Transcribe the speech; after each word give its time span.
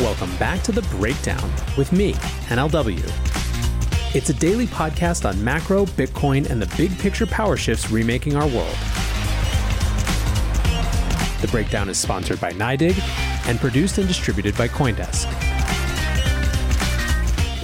Welcome 0.00 0.34
back 0.38 0.62
to 0.62 0.72
The 0.72 0.80
Breakdown 0.96 1.52
with 1.76 1.92
me, 1.92 2.14
NLW. 2.48 3.04
It's 4.14 4.30
a 4.30 4.32
daily 4.32 4.66
podcast 4.66 5.28
on 5.28 5.44
macro, 5.44 5.84
Bitcoin, 5.84 6.48
and 6.48 6.62
the 6.62 6.74
big 6.78 6.98
picture 6.98 7.26
power 7.26 7.54
shifts 7.58 7.90
remaking 7.90 8.34
our 8.34 8.46
world. 8.46 8.74
The 11.42 11.48
Breakdown 11.50 11.90
is 11.90 11.98
sponsored 11.98 12.40
by 12.40 12.52
NYDIG 12.52 12.98
and 13.46 13.60
produced 13.60 13.98
and 13.98 14.08
distributed 14.08 14.56
by 14.56 14.68
Coindesk. 14.68 15.26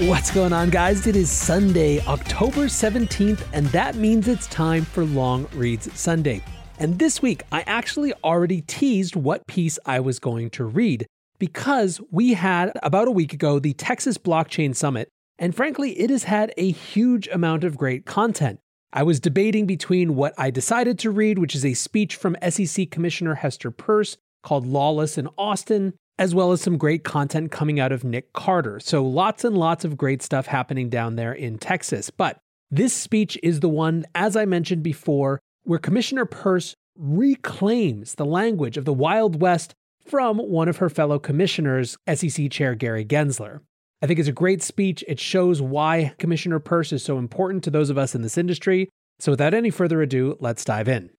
What's 0.07 0.31
going 0.31 0.53
on, 0.53 0.69
guys? 0.69 1.07
It 1.07 1.17
is 1.17 1.31
Sunday, 1.31 2.05
October 2.05 2.67
17th, 2.67 3.49
and 3.55 3.65
that 3.69 3.95
means 3.95 4.29
it's 4.29 4.47
time 4.49 4.85
for 4.85 5.07
Long 5.07 5.49
Reads 5.55 5.91
Sunday. 5.99 6.43
And 6.79 6.99
this 6.99 7.23
week, 7.23 7.45
I 7.51 7.63
actually 7.63 8.13
already 8.23 8.61
teased 8.61 9.17
what 9.17 9.47
piece 9.47 9.79
I 9.87 10.01
was 10.01 10.19
going 10.19 10.51
to 10.51 10.65
read 10.67 11.07
because 11.39 12.01
we 12.11 12.35
had 12.35 12.73
about 12.83 13.09
a 13.09 13.13
week 13.13 13.33
ago 13.33 13.59
the 13.59 13.75
Texas 13.75 14.19
Blockchain 14.19 14.75
Summit, 14.75 15.09
and 15.39 15.55
frankly, 15.55 15.99
it 15.99 16.11
has 16.11 16.25
had 16.25 16.53
a 16.57 16.71
huge 16.71 17.29
amount 17.29 17.65
of 17.65 17.77
great 17.77 18.07
content. 18.07 18.59
I 18.93 19.03
was 19.03 19.21
debating 19.21 19.67
between 19.67 20.15
what 20.15 20.33
I 20.39 20.51
decided 20.51 20.99
to 21.01 21.11
read, 21.11 21.39
which 21.39 21.55
is 21.55 21.65
a 21.65 21.75
speech 21.75 22.17
from 22.17 22.37
SEC 22.49 22.91
Commissioner 22.91 23.35
Hester 23.35 23.71
Peirce 23.71 24.17
called 24.43 24.67
Lawless 24.67 25.19
in 25.19 25.29
Austin, 25.37 25.93
as 26.19 26.35
well 26.35 26.53
as 26.53 26.63
some 26.63 26.79
great 26.79 27.05
content 27.05 27.51
coming 27.51 27.79
out 27.79 27.93
of 27.93 28.05
Nick 28.05 28.33
Carter. 28.33 28.81
So 28.81 29.05
lots 29.05 29.45
and 29.45 29.57
lots 29.57 29.85
of 29.85 29.99
great 29.99 30.23
stuff 30.23 30.47
happening 30.47 30.89
down 30.89 31.17
there 31.17 31.33
in 31.33 31.59
Texas. 31.59 32.11
But 32.11 32.39
this 32.71 32.95
speech 32.95 33.39
is 33.43 33.61
the 33.61 33.69
one, 33.69 34.07
as 34.15 34.37
I 34.37 34.47
mentioned 34.47 34.83
before, 34.83 35.41
where 35.65 35.79
Commissioner 35.79 36.25
Peirce 36.25 36.75
reclaims 36.97 38.15
the 38.15 38.25
language 38.25 38.77
of 38.77 38.87
the 38.87 38.95
Wild 38.95 39.41
West 39.41 39.75
from 40.09 40.39
one 40.39 40.69
of 40.69 40.79
her 40.79 40.89
fellow 40.89 41.19
commissioners, 41.19 41.97
SEC 42.13 42.51
Chair 42.51 42.75
Gary 42.75 43.05
Gensler. 43.05 43.61
I 44.03 44.07
think 44.07 44.19
it's 44.19 44.29
a 44.29 44.33
great 44.33 44.63
speech. 44.63 45.03
It 45.09 45.19
shows 45.19 45.61
why 45.61 46.15
Commissioner 46.19 46.61
Peirce 46.61 46.93
is 46.93 47.03
so 47.03 47.19
important 47.19 47.65
to 47.65 47.71
those 47.71 47.91
of 47.91 47.99
us 47.99 48.15
in 48.15 48.23
this 48.23 48.39
industry. 48.39 48.89
So, 49.19 49.33
without 49.33 49.55
any 49.55 49.71
further 49.71 50.03
ado, 50.03 50.37
let's 50.41 50.65
dive 50.65 50.89
in. 50.89 51.11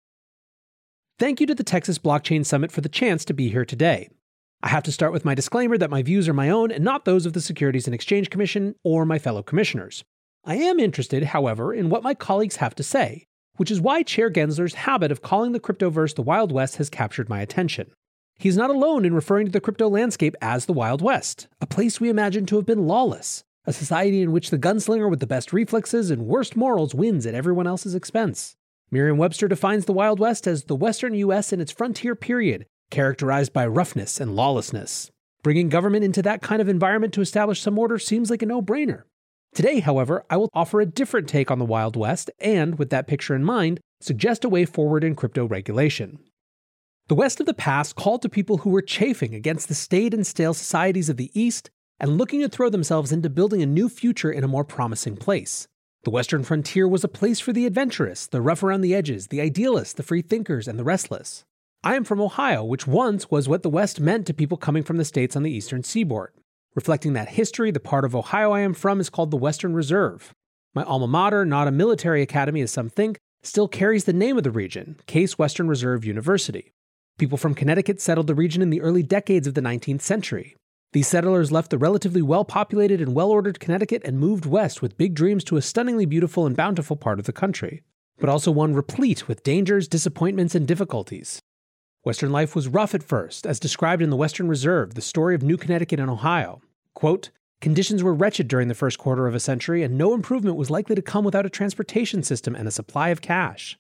Thank 1.20 1.42
you 1.42 1.48
to 1.48 1.56
the 1.56 1.64
Texas 1.64 1.98
Blockchain 1.98 2.46
Summit 2.46 2.72
for 2.72 2.82
the 2.82 2.90
chance 2.90 3.26
to 3.26 3.34
be 3.34 3.50
here 3.50 3.66
today. 3.66 4.10
I 4.62 4.70
have 4.70 4.84
to 4.84 4.92
start 4.92 5.12
with 5.12 5.26
my 5.26 5.34
disclaimer 5.34 5.78
that 5.78 5.90
my 5.90 6.04
views 6.04 6.30
are 6.30 6.34
my 6.34 6.50
own 6.50 6.72
and 6.72 6.84
not 6.84 7.06
those 7.06 7.26
of 7.26 7.34
the 7.34 7.42
Securities 7.42 7.88
and 7.88 7.96
Exchange 7.96 8.30
Commission 8.30 8.76
or 8.84 9.06
my 9.06 9.18
fellow 9.18 9.42
commissioners. 9.42 10.04
I 10.46 10.56
am 10.56 10.80
interested, 10.80 11.24
however, 11.24 11.74
in 11.74 11.90
what 11.90 12.04
my 12.04 12.14
colleagues 12.14 12.58
have 12.58 12.76
to 12.76 12.84
say, 12.84 13.26
which 13.58 13.72
is 13.72 13.82
why 13.82 14.04
Chair 14.04 14.30
Gensler's 14.32 14.76
habit 14.76 15.12
of 15.12 15.22
calling 15.22 15.52
the 15.52 15.60
cryptoverse 15.60 16.16
the 16.16 16.22
Wild 16.22 16.52
West 16.52 16.78
has 16.78 16.90
captured 16.90 17.30
my 17.30 17.42
attention. 17.42 17.92
He's 18.40 18.58
not 18.58 18.70
alone 18.70 19.04
in 19.04 19.16
referring 19.16 19.48
to 19.48 19.52
the 19.52 19.60
crypto 19.60 19.90
landscape 19.90 20.36
as 20.44 20.66
the 20.68 20.74
Wild 20.74 21.02
West, 21.02 21.48
a 21.60 21.66
place 21.66 22.00
we 22.00 22.08
imagine 22.08 22.46
to 22.46 22.58
have 22.58 22.68
been 22.68 22.86
lawless, 22.86 23.44
a 23.66 23.74
society 23.74 24.22
in 24.22 24.32
which 24.32 24.52
the 24.52 24.60
gunslinger 24.60 25.10
with 25.10 25.20
the 25.20 25.26
best 25.26 25.52
reflexes 25.52 26.12
and 26.12 26.28
worst 26.28 26.56
morals 26.56 26.94
wins 26.94 27.26
at 27.26 27.34
everyone 27.34 27.66
else's 27.66 27.96
expense. 27.96 28.56
Merriam 28.92 29.18
Webster 29.18 29.48
defines 29.48 29.86
the 29.86 29.94
Wild 29.94 30.20
West 30.20 30.46
as 30.46 30.66
the 30.66 30.76
Western 30.76 31.16
U.S. 31.16 31.52
in 31.52 31.60
its 31.60 31.72
frontier 31.72 32.16
period, 32.16 32.68
characterized 32.92 33.54
by 33.54 33.66
roughness 33.66 34.20
and 34.20 34.36
lawlessness. 34.36 35.10
Bringing 35.42 35.68
government 35.68 36.04
into 36.04 36.22
that 36.22 36.44
kind 36.44 36.62
of 36.62 36.70
environment 36.70 37.16
to 37.16 37.22
establish 37.22 37.60
some 37.60 37.80
order 37.80 37.98
seems 37.98 38.30
like 38.30 38.44
a 38.44 38.46
no 38.46 38.62
brainer. 38.62 39.04
Today, 39.56 39.80
however, 39.80 40.24
I 40.30 40.38
will 40.38 40.50
offer 40.54 40.80
a 40.80 40.86
different 40.86 41.28
take 41.28 41.50
on 41.50 41.58
the 41.58 41.66
Wild 41.66 41.96
West 41.96 42.30
and, 42.38 42.78
with 42.78 42.92
that 42.92 43.08
picture 43.08 43.36
in 43.36 43.44
mind, 43.44 43.80
suggest 44.00 44.46
a 44.46 44.50
way 44.50 44.66
forward 44.66 45.04
in 45.04 45.16
crypto 45.16 45.48
regulation. 45.48 46.20
The 47.10 47.16
West 47.16 47.40
of 47.40 47.46
the 47.46 47.54
past 47.54 47.96
called 47.96 48.22
to 48.24 48.30
people 48.30 48.58
who 48.58 48.70
were 48.70 48.82
chafing 48.82 49.34
against 49.34 49.70
the 49.70 49.76
staid 49.76 50.14
and 50.14 50.28
stale 50.28 50.54
societies 50.54 51.08
of 51.08 51.16
the 51.16 51.32
East 51.34 51.70
and 52.02 52.18
looking 52.18 52.42
to 52.42 52.50
throw 52.50 52.70
themselves 52.70 53.14
into 53.14 53.30
building 53.30 53.62
a 53.62 53.66
new 53.66 53.88
future 53.88 54.30
in 54.30 54.44
a 54.44 54.48
more 54.48 54.66
promising 54.66 55.16
place. 55.16 55.70
The 56.04 56.10
Western 56.10 56.44
frontier 56.44 56.86
was 56.86 57.06
a 57.06 57.08
place 57.08 57.40
for 57.40 57.54
the 57.54 57.66
adventurous, 57.66 58.28
the 58.28 58.42
rough 58.42 58.62
around 58.62 58.82
the 58.82 58.94
edges, 58.94 59.28
the 59.28 59.40
idealists, 59.40 59.94
the 59.94 60.04
free 60.04 60.22
thinkers, 60.22 60.68
and 60.68 60.78
the 60.78 60.84
restless. 60.84 61.46
I 61.82 61.96
am 61.96 62.04
from 62.04 62.20
Ohio, 62.20 62.66
which 62.66 62.88
once 62.88 63.32
was 63.32 63.48
what 63.48 63.64
the 63.64 63.70
West 63.70 64.02
meant 64.02 64.28
to 64.28 64.34
people 64.34 64.58
coming 64.58 64.84
from 64.84 64.98
the 64.98 65.06
states 65.06 65.38
on 65.38 65.44
the 65.44 65.52
eastern 65.52 65.84
seaboard. 65.84 66.34
Reflecting 66.76 67.14
that 67.14 67.30
history, 67.30 67.72
the 67.72 67.80
part 67.80 68.04
of 68.04 68.18
Ohio 68.18 68.52
I 68.52 68.60
am 68.60 68.74
from 68.74 69.00
is 69.00 69.10
called 69.10 69.32
the 69.32 69.38
Western 69.38 69.74
Reserve. 69.74 70.34
My 70.76 70.84
alma 70.84 71.08
mater, 71.08 71.46
not 71.46 71.70
a 71.70 71.72
military 71.72 72.22
academy 72.22 72.60
as 72.60 72.72
some 72.72 72.90
think, 72.90 73.18
still 73.44 73.70
carries 73.70 74.04
the 74.04 74.12
name 74.12 74.38
of 74.38 74.44
the 74.44 74.52
region, 74.52 75.00
Case 75.06 75.38
Western 75.38 75.70
Reserve 75.70 76.04
University. 76.04 76.74
People 77.18 77.38
from 77.38 77.56
Connecticut 77.56 78.00
settled 78.00 78.28
the 78.28 78.36
region 78.36 78.62
in 78.62 78.70
the 78.70 78.82
early 78.82 79.02
decades 79.02 79.48
of 79.48 79.56
the 79.56 79.62
19th 79.62 80.02
century. 80.02 80.56
These 80.94 81.08
settlers 81.08 81.52
left 81.52 81.72
the 81.72 81.78
relatively 81.78 82.22
well 82.22 82.46
populated 82.46 83.02
and 83.02 83.16
well 83.16 83.32
ordered 83.32 83.60
Connecticut 83.60 84.04
and 84.06 84.20
moved 84.20 84.46
west 84.46 84.84
with 84.84 84.98
big 84.98 85.16
dreams 85.16 85.44
to 85.46 85.58
a 85.58 85.62
stunningly 85.62 86.06
beautiful 86.06 86.46
and 86.46 86.56
bountiful 86.56 86.96
part 86.96 87.18
of 87.18 87.26
the 87.26 87.34
country, 87.34 87.82
but 88.20 88.30
also 88.30 88.52
one 88.52 88.76
replete 88.76 89.28
with 89.28 89.44
dangers, 89.44 89.88
disappointments, 89.88 90.54
and 90.54 90.68
difficulties. 90.68 91.42
Western 92.04 92.32
life 92.32 92.56
was 92.56 92.68
rough 92.68 92.94
at 92.94 93.04
first, 93.04 93.48
as 93.48 93.60
described 93.60 94.04
in 94.04 94.12
the 94.12 94.16
Western 94.16 94.48
Reserve, 94.48 94.94
the 94.94 95.02
story 95.02 95.34
of 95.34 95.42
New 95.42 95.58
Connecticut 95.58 96.00
and 96.00 96.12
Ohio. 96.12 96.62
Quote, 96.94 97.32
Conditions 97.62 98.04
were 98.04 98.14
wretched 98.14 98.48
during 98.48 98.68
the 98.68 98.76
first 98.76 99.00
quarter 99.00 99.26
of 99.26 99.34
a 99.34 99.40
century, 99.40 99.82
and 99.82 99.98
no 99.98 100.14
improvement 100.14 100.56
was 100.56 100.70
likely 100.70 100.96
to 100.96 101.02
come 101.02 101.26
without 101.26 101.48
a 101.48 101.50
transportation 101.50 102.22
system 102.22 102.56
and 102.56 102.68
a 102.68 102.72
supply 102.72 103.10
of 103.10 103.22
cash. 103.22 103.76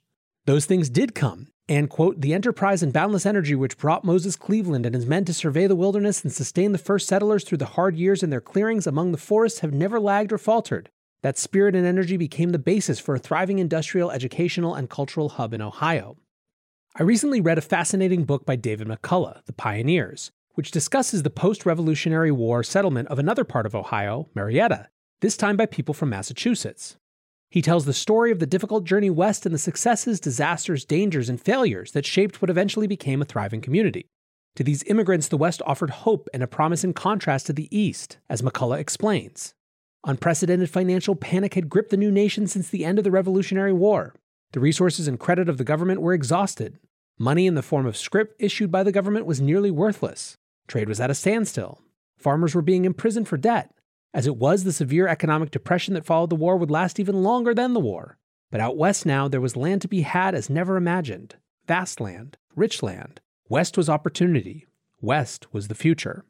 Those 0.45 0.65
things 0.65 0.89
did 0.89 1.13
come, 1.13 1.47
and, 1.69 1.89
quote, 1.89 2.21
the 2.21 2.33
enterprise 2.33 2.81
and 2.81 2.93
boundless 2.93 3.25
energy 3.25 3.53
which 3.53 3.77
brought 3.77 4.05
Moses 4.05 4.35
Cleaveland 4.35 4.85
and 4.85 4.95
his 4.95 5.05
men 5.05 5.25
to 5.25 5.33
survey 5.33 5.67
the 5.67 5.75
wilderness 5.75 6.23
and 6.23 6.31
sustain 6.31 6.71
the 6.71 6.77
first 6.77 7.07
settlers 7.07 7.43
through 7.43 7.57
the 7.57 7.65
hard 7.65 7.95
years 7.95 8.23
in 8.23 8.29
their 8.29 8.41
clearings 8.41 8.87
among 8.87 9.11
the 9.11 9.17
forests 9.17 9.59
have 9.59 9.73
never 9.73 9.99
lagged 9.99 10.31
or 10.31 10.37
faltered. 10.37 10.89
That 11.23 11.37
spirit 11.37 11.75
and 11.75 11.85
energy 11.85 12.15
became 12.15 12.51
the 12.51 12.59
basis 12.59 12.99
for 12.99 13.15
a 13.15 13.19
thriving 13.19 13.59
industrial, 13.59 14.11
educational, 14.11 14.75
and 14.75 14.89
cultural 14.89 15.29
hub 15.29 15.53
in 15.53 15.61
Ohio. 15.61 16.15
I 16.95 17.03
recently 17.03 17.41
read 17.41 17.57
a 17.57 17.61
fascinating 17.61 18.23
book 18.23 18.45
by 18.45 18.55
David 18.55 18.87
McCullough, 18.87 19.43
The 19.45 19.53
Pioneers, 19.53 20.31
which 20.53 20.71
discusses 20.71 21.23
the 21.23 21.29
post 21.29 21.65
Revolutionary 21.65 22.31
War 22.31 22.63
settlement 22.63 23.07
of 23.09 23.19
another 23.19 23.43
part 23.43 23.65
of 23.65 23.75
Ohio, 23.75 24.29
Marietta, 24.33 24.87
this 25.21 25.35
time 25.35 25.57
by 25.57 25.65
people 25.65 25.93
from 25.93 26.09
Massachusetts. 26.09 26.97
He 27.49 27.61
tells 27.61 27.85
the 27.85 27.93
story 27.93 28.31
of 28.31 28.39
the 28.39 28.45
difficult 28.45 28.83
journey 28.83 29.09
west 29.09 29.45
and 29.45 29.55
the 29.55 29.59
successes, 29.59 30.19
disasters, 30.19 30.83
dangers, 30.83 31.29
and 31.29 31.39
failures 31.39 31.93
that 31.93 32.05
shaped 32.05 32.41
what 32.41 32.49
eventually 32.49 32.87
became 32.87 33.21
a 33.21 33.25
thriving 33.25 33.61
community. 33.61 34.05
To 34.57 34.63
these 34.63 34.83
immigrants, 34.83 35.27
the 35.27 35.37
West 35.37 35.61
offered 35.67 35.91
hope 35.91 36.27
and 36.33 36.41
a 36.41 36.47
promise 36.47 36.83
in 36.83 36.93
contrast 36.93 37.45
to 37.45 37.53
the 37.53 37.67
East, 37.77 38.17
as 38.27 38.41
McCullough 38.41 38.79
explains. 38.79 39.53
Unprecedented 40.05 40.69
financial 40.69 41.15
panic 41.15 41.53
had 41.53 41.69
gripped 41.69 41.91
the 41.91 41.97
new 41.97 42.09
nation 42.09 42.47
since 42.47 42.67
the 42.67 42.83
end 42.83 42.97
of 42.97 43.03
the 43.03 43.11
Revolutionary 43.11 43.71
War. 43.71 44.15
The 44.53 44.59
resources 44.59 45.07
and 45.07 45.19
credit 45.19 45.47
of 45.47 45.57
the 45.57 45.63
government 45.63 46.01
were 46.01 46.13
exhausted. 46.13 46.79
Money 47.19 47.45
in 47.45 47.53
the 47.53 47.61
form 47.61 47.85
of 47.85 47.95
scrip 47.95 48.35
issued 48.39 48.71
by 48.71 48.83
the 48.83 48.91
government 48.91 49.25
was 49.25 49.39
nearly 49.39 49.69
worthless. 49.69 50.37
Trade 50.67 50.89
was 50.89 50.99
at 50.99 51.11
a 51.11 51.15
standstill. 51.15 51.81
Farmers 52.17 52.55
were 52.55 52.61
being 52.61 52.85
imprisoned 52.85 53.27
for 53.27 53.37
debt. 53.37 53.71
As 54.13 54.27
it 54.27 54.37
was, 54.37 54.63
the 54.63 54.73
severe 54.73 55.07
economic 55.07 55.51
depression 55.51 55.93
that 55.93 56.05
followed 56.05 56.29
the 56.29 56.35
war 56.35 56.57
would 56.57 56.71
last 56.71 56.99
even 56.99 57.23
longer 57.23 57.53
than 57.53 57.73
the 57.73 57.79
war. 57.79 58.17
But 58.49 58.61
out 58.61 58.77
west 58.77 59.05
now, 59.05 59.27
there 59.27 59.41
was 59.41 59.57
land 59.57 59.81
to 59.81 59.87
be 59.87 60.01
had 60.01 60.33
as 60.33 60.49
never 60.49 60.77
imagined 60.77 61.35
vast 61.67 61.99
land, 61.99 62.37
rich 62.55 62.81
land. 62.81 63.19
West 63.49 63.77
was 63.77 63.89
opportunity. 63.89 64.65
West 65.01 65.53
was 65.53 65.67
the 65.67 65.75
future. 65.75 66.23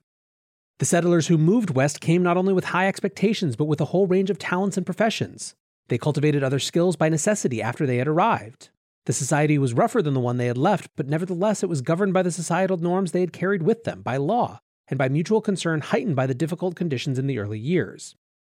The 0.79 0.85
settlers 0.85 1.27
who 1.27 1.37
moved 1.37 1.71
west 1.71 2.01
came 2.01 2.23
not 2.23 2.37
only 2.37 2.53
with 2.53 2.65
high 2.65 2.87
expectations, 2.87 3.55
but 3.55 3.65
with 3.65 3.79
a 3.79 3.85
whole 3.85 4.07
range 4.07 4.29
of 4.29 4.37
talents 4.37 4.77
and 4.77 4.85
professions. 4.85 5.55
They 5.87 5.97
cultivated 5.97 6.43
other 6.43 6.59
skills 6.59 6.95
by 6.95 7.09
necessity 7.09 7.61
after 7.61 7.85
they 7.85 7.97
had 7.97 8.07
arrived. 8.07 8.69
The 9.05 9.13
society 9.13 9.57
was 9.57 9.73
rougher 9.73 10.01
than 10.01 10.13
the 10.13 10.19
one 10.19 10.37
they 10.37 10.47
had 10.47 10.57
left, 10.57 10.91
but 10.95 11.07
nevertheless 11.07 11.63
it 11.63 11.69
was 11.69 11.81
governed 11.81 12.13
by 12.13 12.23
the 12.23 12.31
societal 12.31 12.77
norms 12.77 13.11
they 13.11 13.21
had 13.21 13.31
carried 13.31 13.63
with 13.63 13.85
them, 13.85 14.01
by 14.01 14.17
law, 14.17 14.59
and 14.89 14.97
by 14.97 15.09
mutual 15.09 15.41
concern 15.41 15.81
heightened 15.81 16.15
by 16.15 16.25
the 16.25 16.35
difficult 16.35 16.75
conditions 16.75 17.19
in 17.19 17.27
the 17.27 17.39
early 17.39 17.59
years. 17.59 18.15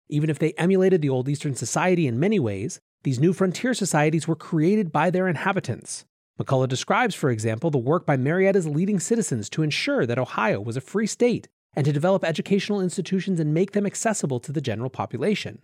Even 0.09 0.29
if 0.29 0.39
they 0.39 0.53
emulated 0.53 1.01
the 1.01 1.09
old 1.09 1.27
Eastern 1.27 1.55
society 1.55 2.07
in 2.07 2.19
many 2.19 2.39
ways, 2.39 2.79
these 3.03 3.19
new 3.19 3.33
frontier 3.33 3.73
societies 3.73 4.27
were 4.27 4.35
created 4.35 4.91
by 4.91 5.09
their 5.09 5.27
inhabitants. 5.27 6.05
McCullough 6.39 6.67
describes, 6.67 7.15
for 7.15 7.29
example, 7.29 7.71
the 7.71 7.77
work 7.77 8.05
by 8.05 8.15
Marietta's 8.15 8.67
leading 8.67 8.99
citizens 8.99 9.49
to 9.49 9.63
ensure 9.63 10.05
that 10.05 10.19
Ohio 10.19 10.61
was 10.61 10.77
a 10.77 10.81
free 10.81 11.07
state 11.07 11.47
and 11.75 11.85
to 11.85 11.93
develop 11.93 12.23
educational 12.23 12.81
institutions 12.81 13.39
and 13.39 13.53
make 13.53 13.71
them 13.71 13.85
accessible 13.85 14.39
to 14.39 14.51
the 14.51 14.61
general 14.61 14.89
population. 14.89 15.59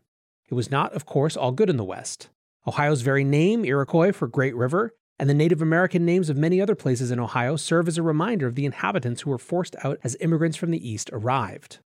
It 0.50 0.56
was 0.56 0.71
not, 0.71 0.94
of 0.94 1.06
course, 1.06 1.38
all 1.38 1.51
good 1.51 1.69
in 1.69 1.77
the 1.77 1.83
West. 1.83 2.30
Ohio's 2.68 3.01
very 3.01 3.24
name, 3.24 3.65
Iroquois 3.65 4.12
for 4.12 4.27
Great 4.27 4.56
River, 4.56 4.94
and 5.19 5.30
the 5.30 5.33
Native 5.33 5.62
American 5.62 6.06
names 6.06 6.30
of 6.30 6.38
many 6.38 6.60
other 6.62 6.75
places 6.75 7.12
in 7.12 7.19
Ohio 7.19 7.56
serve 7.56 7.88
as 7.88 7.98
a 7.98 8.04
reminder 8.04 8.48
of 8.48 8.56
the 8.56 8.65
inhabitants 8.65 9.21
who 9.21 9.30
were 9.30 9.38
forced 9.38 9.75
out 9.83 10.00
as 10.04 10.18
immigrants 10.19 10.57
from 10.57 10.71
the 10.71 10.89
East 10.89 11.10
arrived. 11.13 11.80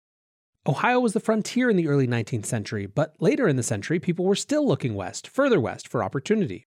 Ohio 0.66 0.98
was 0.98 1.12
the 1.12 1.20
frontier 1.20 1.70
in 1.70 1.76
the 1.76 1.86
early 1.86 2.08
19th 2.08 2.46
century, 2.46 2.86
but 2.86 3.14
later 3.20 3.46
in 3.46 3.56
the 3.56 3.62
century, 3.62 4.00
people 4.00 4.24
were 4.24 4.34
still 4.34 4.66
looking 4.66 4.94
west, 4.94 5.28
further 5.28 5.60
west, 5.60 5.86
for 5.86 6.02
opportunity. 6.02 6.66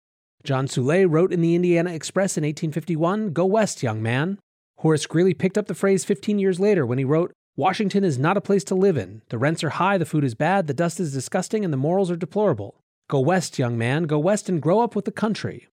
John 0.44 0.68
Soule 0.68 1.06
wrote 1.06 1.32
in 1.32 1.42
the 1.42 1.56
Indiana 1.56 1.94
Express 1.94 2.38
in 2.38 2.44
1851, 2.44 3.34
Go 3.34 3.46
west, 3.46 3.84
young 3.84 4.02
man. 4.02 4.40
Horace 4.80 5.06
Greeley 5.06 5.34
picked 5.34 5.58
up 5.58 5.68
the 5.68 5.76
phrase 5.76 6.04
15 6.04 6.40
years 6.40 6.60
later 6.60 6.86
when 6.86 6.98
he 6.98 7.06
wrote, 7.06 7.32
Washington 7.56 8.04
is 8.04 8.18
not 8.18 8.36
a 8.36 8.42
place 8.42 8.64
to 8.64 8.76
live 8.76 8.98
in. 8.98 9.22
The 9.30 9.38
rents 9.38 9.64
are 9.64 9.70
high, 9.70 10.00
the 10.00 10.06
food 10.06 10.24
is 10.24 10.34
bad, 10.34 10.66
the 10.66 10.74
dust 10.74 11.00
is 11.00 11.14
disgusting, 11.14 11.64
and 11.64 11.72
the 11.72 11.78
morals 11.78 12.10
are 12.10 12.16
deplorable. 12.16 12.76
Go 13.08 13.20
west, 13.20 13.60
young 13.60 13.78
man, 13.78 14.04
go 14.04 14.18
west 14.18 14.50
and 14.50 14.60
grow 14.60 14.80
up 14.80 14.96
with 14.96 15.06
the 15.06 15.12
country. 15.12 15.68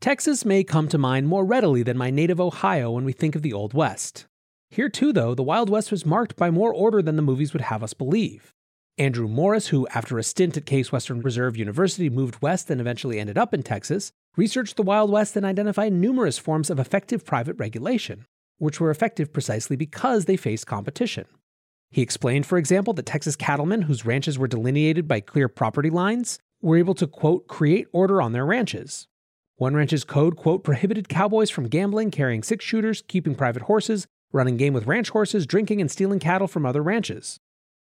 Texas 0.00 0.44
may 0.44 0.62
come 0.62 0.86
to 0.86 0.96
mind 0.96 1.26
more 1.26 1.44
readily 1.44 1.82
than 1.82 1.98
my 1.98 2.08
native 2.08 2.40
Ohio 2.40 2.92
when 2.92 3.04
we 3.04 3.12
think 3.12 3.34
of 3.34 3.42
the 3.42 3.52
Old 3.52 3.74
West. 3.74 4.28
Here, 4.70 4.88
too, 4.88 5.12
though, 5.12 5.34
the 5.34 5.42
Wild 5.42 5.68
West 5.68 5.90
was 5.90 6.06
marked 6.06 6.36
by 6.36 6.52
more 6.52 6.72
order 6.72 7.02
than 7.02 7.16
the 7.16 7.22
movies 7.22 7.52
would 7.52 7.62
have 7.62 7.82
us 7.82 7.94
believe. 7.94 8.54
Andrew 8.96 9.26
Morriss, 9.26 9.68
who, 9.68 9.88
after 9.88 10.16
a 10.16 10.22
stint 10.22 10.56
at 10.56 10.66
Case 10.66 10.92
Western 10.92 11.20
Reserve 11.20 11.56
University, 11.56 12.08
moved 12.08 12.40
west 12.40 12.70
and 12.70 12.80
eventually 12.80 13.18
ended 13.18 13.36
up 13.36 13.52
in 13.52 13.64
Texas, 13.64 14.12
researched 14.36 14.76
the 14.76 14.84
Wild 14.84 15.10
West 15.10 15.36
and 15.36 15.44
identified 15.44 15.92
numerous 15.92 16.38
forms 16.38 16.70
of 16.70 16.78
effective 16.78 17.24
private 17.24 17.56
regulation, 17.58 18.24
which 18.58 18.78
were 18.78 18.92
effective 18.92 19.32
precisely 19.32 19.74
because 19.74 20.26
they 20.26 20.36
faced 20.36 20.68
competition. 20.68 21.24
He 21.90 22.02
explained, 22.02 22.46
for 22.46 22.56
example, 22.56 22.94
that 22.94 23.06
Texas 23.06 23.34
cattlemen 23.34 23.82
whose 23.82 24.06
ranches 24.06 24.38
were 24.38 24.46
delineated 24.46 25.08
by 25.08 25.18
clear 25.18 25.48
property 25.48 25.90
lines 25.90 26.38
were 26.62 26.76
able 26.76 26.94
to, 26.94 27.08
quote, 27.08 27.48
create 27.48 27.88
order 27.92 28.22
on 28.22 28.30
their 28.30 28.46
ranches. 28.46 29.08
One 29.58 29.74
ranch's 29.74 30.04
code, 30.04 30.36
quote, 30.36 30.64
prohibited 30.64 31.08
cowboys 31.08 31.50
from 31.50 31.68
gambling, 31.68 32.10
carrying 32.10 32.42
six 32.42 32.64
shooters, 32.64 33.02
keeping 33.06 33.34
private 33.34 33.62
horses, 33.62 34.06
running 34.32 34.56
game 34.56 34.72
with 34.72 34.86
ranch 34.86 35.10
horses, 35.10 35.46
drinking, 35.46 35.80
and 35.80 35.90
stealing 35.90 36.18
cattle 36.18 36.48
from 36.48 36.64
other 36.64 36.82
ranches. 36.82 37.38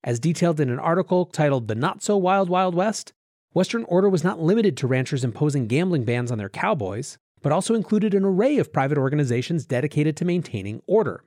As 0.03 0.19
detailed 0.19 0.59
in 0.59 0.69
an 0.69 0.79
article 0.79 1.25
titled 1.25 1.67
The 1.67 1.75
Not 1.75 2.01
So 2.01 2.15
Wild 2.15 2.49
Wild 2.49 2.75
West, 2.75 3.11
Western 3.53 3.83
order 3.83 4.09
was 4.09 4.23
not 4.23 4.39
limited 4.39 4.77
to 4.77 4.87
ranchers 4.87 5.23
imposing 5.23 5.67
gambling 5.67 6.05
bans 6.05 6.31
on 6.31 6.37
their 6.37 6.49
cowboys 6.49 7.17
but 7.43 7.51
also 7.51 7.75
included 7.75 8.15
an 8.15 8.25
array 8.25 8.57
of 8.57 8.73
private 8.73 8.97
organizations 8.97 9.67
dedicated 9.67 10.17
to 10.17 10.25
maintaining 10.25 10.81
order. 10.87 11.23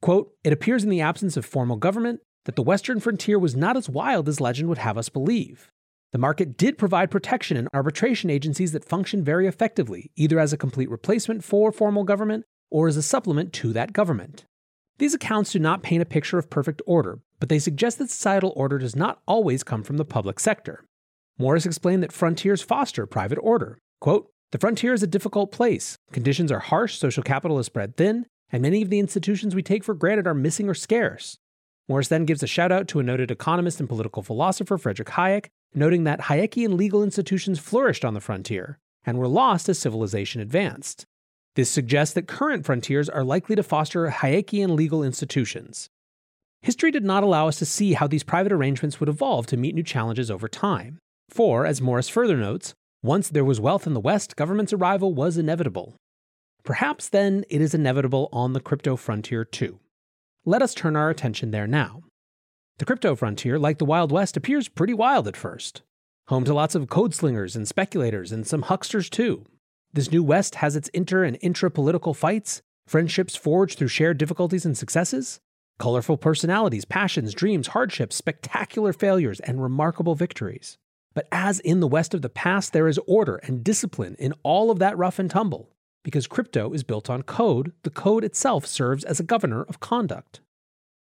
Quote, 0.00 0.32
it 0.42 0.52
appears 0.52 0.82
in 0.82 0.90
the 0.90 1.00
absence 1.00 1.36
of 1.36 1.46
formal 1.46 1.76
government 1.76 2.20
that 2.46 2.56
the 2.56 2.62
western 2.62 2.98
frontier 2.98 3.38
was 3.38 3.54
not 3.54 3.76
as 3.76 3.88
wild 3.88 4.28
as 4.28 4.40
legend 4.40 4.68
would 4.68 4.78
have 4.78 4.98
us 4.98 5.10
believe. 5.10 5.70
The 6.12 6.18
market 6.18 6.56
did 6.56 6.78
provide 6.78 7.10
protection 7.10 7.56
and 7.56 7.68
arbitration 7.74 8.30
agencies 8.30 8.72
that 8.72 8.84
functioned 8.84 9.26
very 9.26 9.46
effectively, 9.46 10.10
either 10.16 10.38
as 10.38 10.52
a 10.52 10.56
complete 10.56 10.90
replacement 10.90 11.44
for 11.44 11.70
formal 11.70 12.04
government 12.04 12.44
or 12.70 12.88
as 12.88 12.96
a 12.96 13.02
supplement 13.02 13.52
to 13.54 13.72
that 13.74 13.92
government. 13.92 14.46
These 14.98 15.14
accounts 15.14 15.52
do 15.52 15.58
not 15.58 15.82
paint 15.82 16.02
a 16.02 16.06
picture 16.06 16.38
of 16.38 16.50
perfect 16.50 16.80
order, 16.86 17.20
but 17.38 17.48
they 17.48 17.58
suggest 17.58 17.98
that 17.98 18.10
societal 18.10 18.52
order 18.56 18.78
does 18.78 18.96
not 18.96 19.20
always 19.26 19.62
come 19.62 19.82
from 19.82 19.98
the 19.98 20.04
public 20.04 20.40
sector. 20.40 20.84
Morriss 21.38 21.66
explained 21.66 22.02
that 22.02 22.12
frontiers 22.12 22.62
foster 22.62 23.06
private 23.06 23.38
order. 23.38 23.78
Quote, 24.00 24.30
the 24.50 24.58
frontier 24.58 24.94
is 24.94 25.02
a 25.02 25.06
difficult 25.06 25.52
place. 25.52 25.98
Conditions 26.10 26.50
are 26.50 26.58
harsh, 26.58 26.96
social 26.96 27.22
capital 27.22 27.58
is 27.58 27.66
spread 27.66 27.96
thin, 27.96 28.26
and 28.50 28.62
many 28.62 28.80
of 28.80 28.88
the 28.88 28.98
institutions 28.98 29.54
we 29.54 29.62
take 29.62 29.84
for 29.84 29.94
granted 29.94 30.26
are 30.26 30.34
missing 30.34 30.68
or 30.68 30.74
scarce. 30.74 31.36
Morriss 31.88 32.08
then 32.08 32.24
gives 32.24 32.42
a 32.42 32.46
shout 32.46 32.72
out 32.72 32.88
to 32.88 32.98
a 32.98 33.02
noted 33.02 33.30
economist 33.30 33.78
and 33.78 33.88
political 33.88 34.22
philosopher, 34.22 34.78
Friedrich 34.78 35.08
Hayek, 35.08 35.46
noting 35.74 36.04
that 36.04 36.22
Hayekian 36.22 36.76
legal 36.76 37.02
institutions 37.02 37.58
flourished 37.58 38.04
on 38.04 38.14
the 38.14 38.20
frontier 38.20 38.78
and 39.04 39.18
were 39.18 39.28
lost 39.28 39.68
as 39.68 39.78
civilization 39.78 40.40
advanced. 40.40 41.06
This 41.54 41.70
suggests 41.70 42.14
that 42.14 42.28
current 42.28 42.64
frontiers 42.64 43.08
are 43.08 43.24
likely 43.24 43.56
to 43.56 43.62
foster 43.62 44.08
Hayekian 44.08 44.76
legal 44.76 45.02
institutions. 45.02 45.88
History 46.62 46.90
did 46.90 47.04
not 47.04 47.22
allow 47.22 47.48
us 47.48 47.58
to 47.58 47.66
see 47.66 47.92
how 47.92 48.06
these 48.06 48.24
private 48.24 48.52
arrangements 48.52 49.00
would 49.00 49.08
evolve 49.08 49.46
to 49.46 49.56
meet 49.56 49.74
new 49.74 49.82
challenges 49.82 50.30
over 50.30 50.48
time. 50.48 50.98
For, 51.28 51.66
as 51.66 51.80
Morriss 51.80 52.08
further 52.10 52.36
notes, 52.36 52.74
once 53.02 53.28
there 53.28 53.44
was 53.44 53.60
wealth 53.60 53.86
in 53.86 53.94
the 53.94 54.00
West, 54.00 54.36
government's 54.36 54.72
arrival 54.72 55.14
was 55.14 55.36
inevitable. 55.36 55.96
Perhaps 56.64 57.08
then 57.08 57.44
it 57.48 57.60
is 57.60 57.74
inevitable 57.74 58.28
on 58.32 58.52
the 58.52 58.60
crypto 58.60 58.96
frontier 58.96 59.44
too. 59.44 59.78
Let 60.44 60.62
us 60.62 60.74
turn 60.74 60.96
our 60.96 61.10
attention 61.10 61.50
there 61.50 61.66
now. 61.66 62.02
The 62.78 62.84
crypto 62.84 63.16
frontier, 63.16 63.58
like 63.58 63.78
the 63.78 63.84
Wild 63.84 64.12
West, 64.12 64.36
appears 64.36 64.68
pretty 64.68 64.94
wild 64.94 65.26
at 65.26 65.36
first. 65.36 65.82
Home 66.28 66.44
to 66.44 66.54
lots 66.54 66.76
of 66.76 66.88
code 66.88 67.12
slingers 67.12 67.56
and 67.56 67.66
speculators 67.66 68.30
and 68.30 68.46
some 68.46 68.62
hucksters 68.62 69.10
too. 69.10 69.44
This 69.92 70.12
new 70.12 70.22
West 70.22 70.56
has 70.56 70.76
its 70.76 70.88
inter 70.90 71.24
and 71.24 71.36
intra 71.40 71.72
political 71.72 72.14
fights, 72.14 72.62
friendships 72.86 73.34
forged 73.34 73.78
through 73.78 73.88
shared 73.88 74.16
difficulties 74.16 74.64
and 74.64 74.78
successes, 74.78 75.40
colorful 75.80 76.16
personalities, 76.16 76.84
passions, 76.84 77.34
dreams, 77.34 77.68
hardships, 77.68 78.14
spectacular 78.14 78.92
failures, 78.92 79.40
and 79.40 79.60
remarkable 79.60 80.14
victories. 80.14 80.78
But 81.14 81.26
as 81.32 81.58
in 81.58 81.80
the 81.80 81.88
West 81.88 82.14
of 82.14 82.22
the 82.22 82.28
past, 82.28 82.72
there 82.72 82.86
is 82.86 83.00
order 83.08 83.36
and 83.42 83.64
discipline 83.64 84.14
in 84.20 84.34
all 84.44 84.70
of 84.70 84.78
that 84.78 84.96
rough 84.96 85.18
and 85.18 85.28
tumble. 85.28 85.68
Because 86.04 86.28
crypto 86.28 86.72
is 86.72 86.84
built 86.84 87.10
on 87.10 87.22
code, 87.22 87.72
the 87.82 87.90
code 87.90 88.22
itself 88.22 88.66
serves 88.66 89.02
as 89.02 89.18
a 89.18 89.24
governor 89.24 89.64
of 89.64 89.80
conduct. 89.80 90.42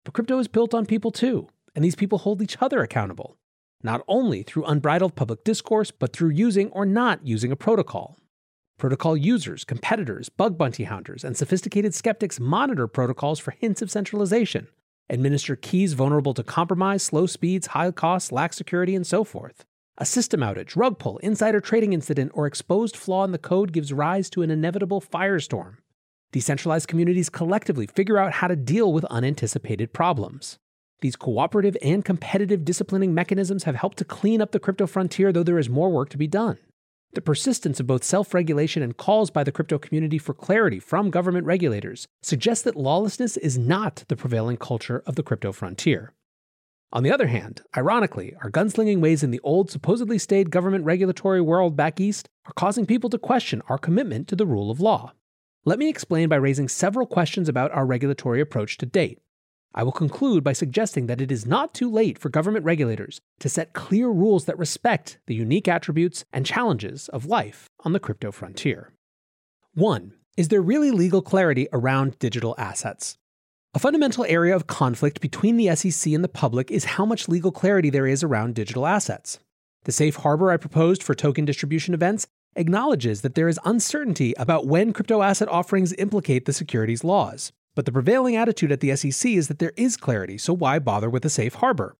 But 0.03 0.15
crypto 0.15 0.39
is 0.39 0.47
built 0.47 0.73
on 0.73 0.87
people 0.87 1.11
too, 1.11 1.49
and 1.77 1.85
these 1.85 1.95
people 1.95 2.17
hold 2.17 2.41
each 2.41 2.59
other 2.59 2.81
accountable, 2.81 3.37
not 3.83 4.01
only 4.07 4.41
through 4.41 4.65
unbridled 4.65 5.15
public 5.15 5.43
discourse, 5.43 5.91
but 5.91 6.11
through 6.11 6.31
using 6.31 6.71
or 6.71 6.87
not 6.87 7.23
using 7.23 7.51
a 7.51 7.55
protocol. 7.55 8.17
Protocol 8.79 9.15
users, 9.15 9.63
competitors, 9.63 10.27
bug 10.27 10.57
bounty 10.57 10.85
hunters, 10.85 11.23
and 11.23 11.37
sophisticated 11.37 11.93
skeptics 11.93 12.39
monitor 12.39 12.87
protocols 12.87 13.37
for 13.37 13.51
hints 13.51 13.83
of 13.83 13.91
centralization, 13.91 14.67
administer 15.07 15.55
keys 15.55 15.93
vulnerable 15.93 16.33
to 16.33 16.43
compromise, 16.43 17.03
slow 17.03 17.27
speeds, 17.27 17.67
high 17.67 17.91
costs, 17.91 18.31
lack 18.31 18.53
security, 18.53 18.95
and 18.95 19.05
so 19.05 19.23
forth. 19.23 19.63
A 19.99 20.05
system 20.05 20.39
outage, 20.39 20.75
rug 20.75 20.97
pull, 20.97 21.19
insider 21.19 21.61
trading 21.61 21.93
incident, 21.93 22.31
or 22.33 22.47
exposed 22.47 22.97
flaw 22.97 23.23
in 23.23 23.33
the 23.33 23.37
code 23.37 23.71
gives 23.71 23.93
rise 23.93 24.31
to 24.31 24.41
an 24.41 24.49
inevitable 24.49 24.99
firestorm. 24.99 25.75
Decentralized 26.31 26.87
communities 26.87 27.29
collectively 27.29 27.85
figure 27.85 28.17
out 28.17 28.31
how 28.33 28.47
to 28.47 28.55
deal 28.55 28.91
with 28.91 29.05
unanticipated 29.05 29.93
problems. 29.93 30.57
These 31.01 31.15
cooperative 31.15 31.77
and 31.81 32.03
competitive 32.03 32.65
disciplining 32.65 33.13
mechanisms 33.13 33.65
have 33.65 33.75
helped 33.75 33.97
to 33.99 34.05
clean 34.05 34.41
up 34.41 34.51
the 34.51 34.59
crypto 34.59 34.87
frontier, 34.87 35.31
though 35.31 35.43
there 35.43 35.59
is 35.59 35.69
more 35.69 35.89
work 35.89 36.09
to 36.09 36.17
be 36.17 36.27
done. 36.27 36.57
The 37.13 37.21
persistence 37.21 37.79
of 37.79 37.87
both 37.87 38.03
self 38.03 38.33
regulation 38.33 38.83
and 38.83 38.97
calls 38.97 39.29
by 39.29 39.43
the 39.43 39.51
crypto 39.51 39.77
community 39.77 40.17
for 40.17 40.33
clarity 40.33 40.79
from 40.79 41.09
government 41.09 41.45
regulators 41.45 42.07
suggests 42.21 42.63
that 42.63 42.75
lawlessness 42.75 43.37
is 43.37 43.57
not 43.57 44.03
the 44.07 44.15
prevailing 44.15 44.57
culture 44.57 45.03
of 45.05 45.15
the 45.15 45.23
crypto 45.23 45.51
frontier. 45.51 46.13
On 46.93 47.03
the 47.03 47.11
other 47.11 47.27
hand, 47.27 47.61
ironically, 47.75 48.33
our 48.41 48.49
gunslinging 48.49 49.01
ways 49.01 49.21
in 49.21 49.31
the 49.31 49.41
old, 49.43 49.69
supposedly 49.69 50.17
staid 50.17 50.51
government 50.51 50.85
regulatory 50.85 51.41
world 51.41 51.75
back 51.75 51.99
east 51.99 52.29
are 52.45 52.53
causing 52.53 52.85
people 52.85 53.09
to 53.09 53.17
question 53.17 53.61
our 53.67 53.77
commitment 53.77 54.27
to 54.29 54.35
the 54.35 54.45
rule 54.45 54.71
of 54.71 54.79
law. 54.79 55.11
Let 55.65 55.79
me 55.79 55.89
explain 55.89 56.29
by 56.29 56.37
raising 56.37 56.69
several 56.69 57.05
questions 57.05 57.49
about 57.49 57.71
our 57.71 57.85
regulatory 57.85 58.39
approach 58.39 58.77
to 58.77 58.85
date. 58.85 59.19
I 59.77 59.83
will 59.83 59.91
conclude 59.91 60.43
by 60.43 60.53
suggesting 60.53 61.05
that 61.05 61.21
it 61.21 61.31
is 61.31 61.45
not 61.45 61.75
too 61.75 61.87
late 61.91 62.17
for 62.17 62.29
government 62.29 62.65
regulators 62.65 63.21
to 63.41 63.47
set 63.47 63.73
clear 63.73 64.09
rules 64.09 64.45
that 64.45 64.57
respect 64.57 65.19
the 65.27 65.35
unique 65.35 65.67
attributes 65.67 66.25
and 66.33 66.47
challenges 66.47 67.09
of 67.09 67.27
life 67.27 67.69
on 67.85 67.93
the 67.93 67.99
crypto 67.99 68.31
frontier. 68.31 68.91
1. 69.75 70.13
Is 70.35 70.47
there 70.47 70.63
really 70.63 70.89
legal 70.89 71.21
clarity 71.21 71.67
around 71.71 72.17
digital 72.17 72.55
assets? 72.57 73.19
A 73.75 73.79
fundamental 73.79 74.25
area 74.27 74.55
of 74.55 74.65
conflict 74.65 75.21
between 75.21 75.57
the 75.57 75.75
SEC 75.75 76.11
and 76.11 76.23
the 76.23 76.27
public 76.27 76.71
is 76.71 76.95
how 76.95 77.05
much 77.05 77.29
legal 77.29 77.51
clarity 77.51 77.91
there 77.91 78.07
is 78.07 78.23
around 78.23 78.55
digital 78.55 78.87
assets. 78.87 79.37
The 79.83 79.91
safe 79.91 80.15
harbor 80.15 80.49
I 80.49 80.57
proposed 80.57 81.03
for 81.03 81.13
token 81.13 81.45
distribution 81.45 81.93
events 81.93 82.25
acknowledges 82.55 83.21
that 83.21 83.35
there 83.35 83.47
is 83.47 83.59
uncertainty 83.63 84.33
about 84.39 84.65
when 84.65 84.91
crypto 84.91 85.21
asset 85.21 85.49
offerings 85.49 85.93
implicate 85.99 86.45
the 86.45 86.53
securities 86.53 87.03
laws. 87.03 87.51
But 87.77 87.85
the 87.85 87.91
prevailing 87.91 88.35
attitude 88.35 88.71
at 88.71 88.79
the 88.79 88.95
SEC 88.95 89.29
is 89.33 89.49
that 89.49 89.59
there 89.59 89.73
is 89.77 89.97
clarity, 89.97 90.39
so 90.39 90.51
why 90.51 90.79
bother 90.79 91.11
with 91.11 91.23
a 91.25 91.29
safe 91.29 91.53
harbor? 91.53 91.95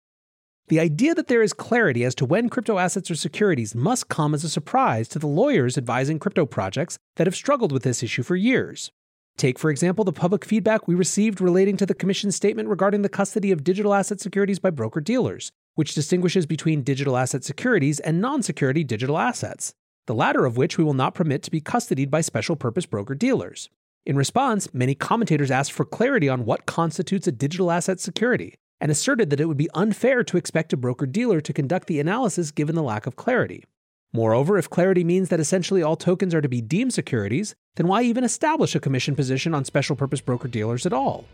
The 0.70 0.80
idea 0.80 1.14
that 1.14 1.28
there 1.28 1.44
is 1.44 1.54
clarity 1.54 2.04
as 2.04 2.16
to 2.16 2.26
when 2.26 2.50
crypto 2.50 2.80
assets 2.80 3.12
or 3.12 3.16
securities 3.16 3.76
must 3.76 4.10
come 4.10 4.34
as 4.34 4.44
a 4.44 4.50
surprise 4.50 5.08
to 5.10 5.20
the 5.20 5.28
lawyers 5.28 5.78
advising 5.78 6.18
crypto 6.18 6.48
projects 6.48 6.98
that 7.18 7.28
have 7.28 7.36
struggled 7.36 7.72
with 7.72 7.84
this 7.84 8.02
issue 8.02 8.24
for 8.24 8.36
years. 8.36 8.90
Take, 9.38 9.60
for 9.60 9.70
example, 9.70 10.04
the 10.04 10.12
public 10.12 10.46
feedback 10.46 10.88
we 10.88 10.96
received 10.96 11.40
relating 11.40 11.78
to 11.78 11.86
the 11.86 11.94
Commission's 11.94 12.36
statement 12.36 12.70
regarding 12.70 13.04
the 13.04 13.08
custody 13.08 13.52
of 13.52 13.64
digital 13.64 13.94
asset 13.94 14.20
securities 14.20 14.58
by 14.58 14.72
broker 14.72 15.00
dealers, 15.00 15.52
which 15.76 15.94
distinguishes 15.94 16.48
between 16.48 16.82
digital 16.82 17.16
asset 17.16 17.44
securities 17.44 18.00
and 18.00 18.20
non 18.20 18.42
security 18.42 18.84
digital 18.84 19.20
assets, 19.20 19.76
the 20.08 20.16
latter 20.16 20.48
of 20.48 20.58
which 20.58 20.80
we 20.80 20.84
will 20.84 20.96
not 20.96 21.14
permit 21.14 21.44
to 21.44 21.52
be 21.52 21.62
custodied 21.62 22.10
by 22.10 22.22
special 22.22 22.56
purpose 22.56 22.88
broker 22.88 23.14
dealers. 23.14 23.70
In 24.08 24.16
response, 24.16 24.74
many 24.74 24.96
commentators 24.96 25.52
asked 25.52 25.74
for 25.74 25.84
clarity 25.84 26.30
on 26.30 26.46
what 26.46 26.66
constitutes 26.66 27.28
a 27.28 27.32
digital 27.34 27.70
asset 27.70 28.00
security 28.00 28.56
and 28.80 28.90
asserted 28.90 29.30
that 29.30 29.42
it 29.42 29.48
would 29.48 29.58
be 29.58 29.70
unfair 29.74 30.24
to 30.24 30.38
expect 30.38 30.72
a 30.72 30.78
broker 30.78 31.06
dealer 31.06 31.42
to 31.42 31.52
conduct 31.52 31.88
the 31.88 32.00
analysis 32.00 32.52
given 32.52 32.74
the 32.74 32.82
lack 32.82 33.06
of 33.06 33.18
clarity. 33.18 33.66
Moreover, 34.14 34.58
if 34.58 34.70
clarity 34.70 35.04
means 35.04 35.28
that 35.28 35.42
essentially 35.42 35.84
all 35.84 35.98
tokens 35.98 36.34
are 36.34 36.40
to 36.40 36.48
be 36.48 36.62
deemed 36.62 36.94
securities, 36.94 37.54
then 37.76 37.90
why 37.90 38.02
even 38.04 38.24
establish 38.24 38.76
a 38.76 38.80
commission 38.80 39.14
position 39.14 39.54
on 39.54 39.66
special 39.66 39.98
purpose 39.98 40.22
broker 40.22 40.48
dealers 40.48 40.86
at 40.86 40.94
all? 40.94 41.26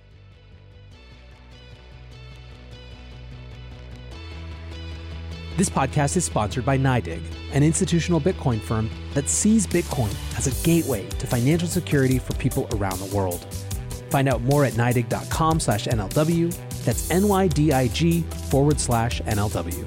This 5.55 5.69
podcast 5.69 6.17
is 6.17 6.25
sponsored 6.25 6.65
by 6.65 6.79
NYDIG, 6.79 7.21
an 7.51 7.61
institutional 7.61 8.19
Bitcoin 8.19 8.59
firm 8.59 8.89
that 9.13 9.29
sees 9.29 9.67
Bitcoin 9.67 10.11
as 10.35 10.47
a 10.47 10.65
gateway 10.65 11.07
to 11.07 11.27
financial 11.27 11.67
security 11.67 12.17
for 12.17 12.33
people 12.37 12.67
around 12.73 12.97
the 12.97 13.15
world. 13.15 13.45
Find 14.09 14.27
out 14.27 14.41
more 14.41 14.65
at 14.65 14.73
NYDIG.com 14.73 15.59
slash 15.59 15.85
NLW 15.85 16.51
That's 16.85 17.07
NYDIG 17.09 18.23
forward 18.49 18.79
slash 18.79 19.21
NLW. 19.21 19.85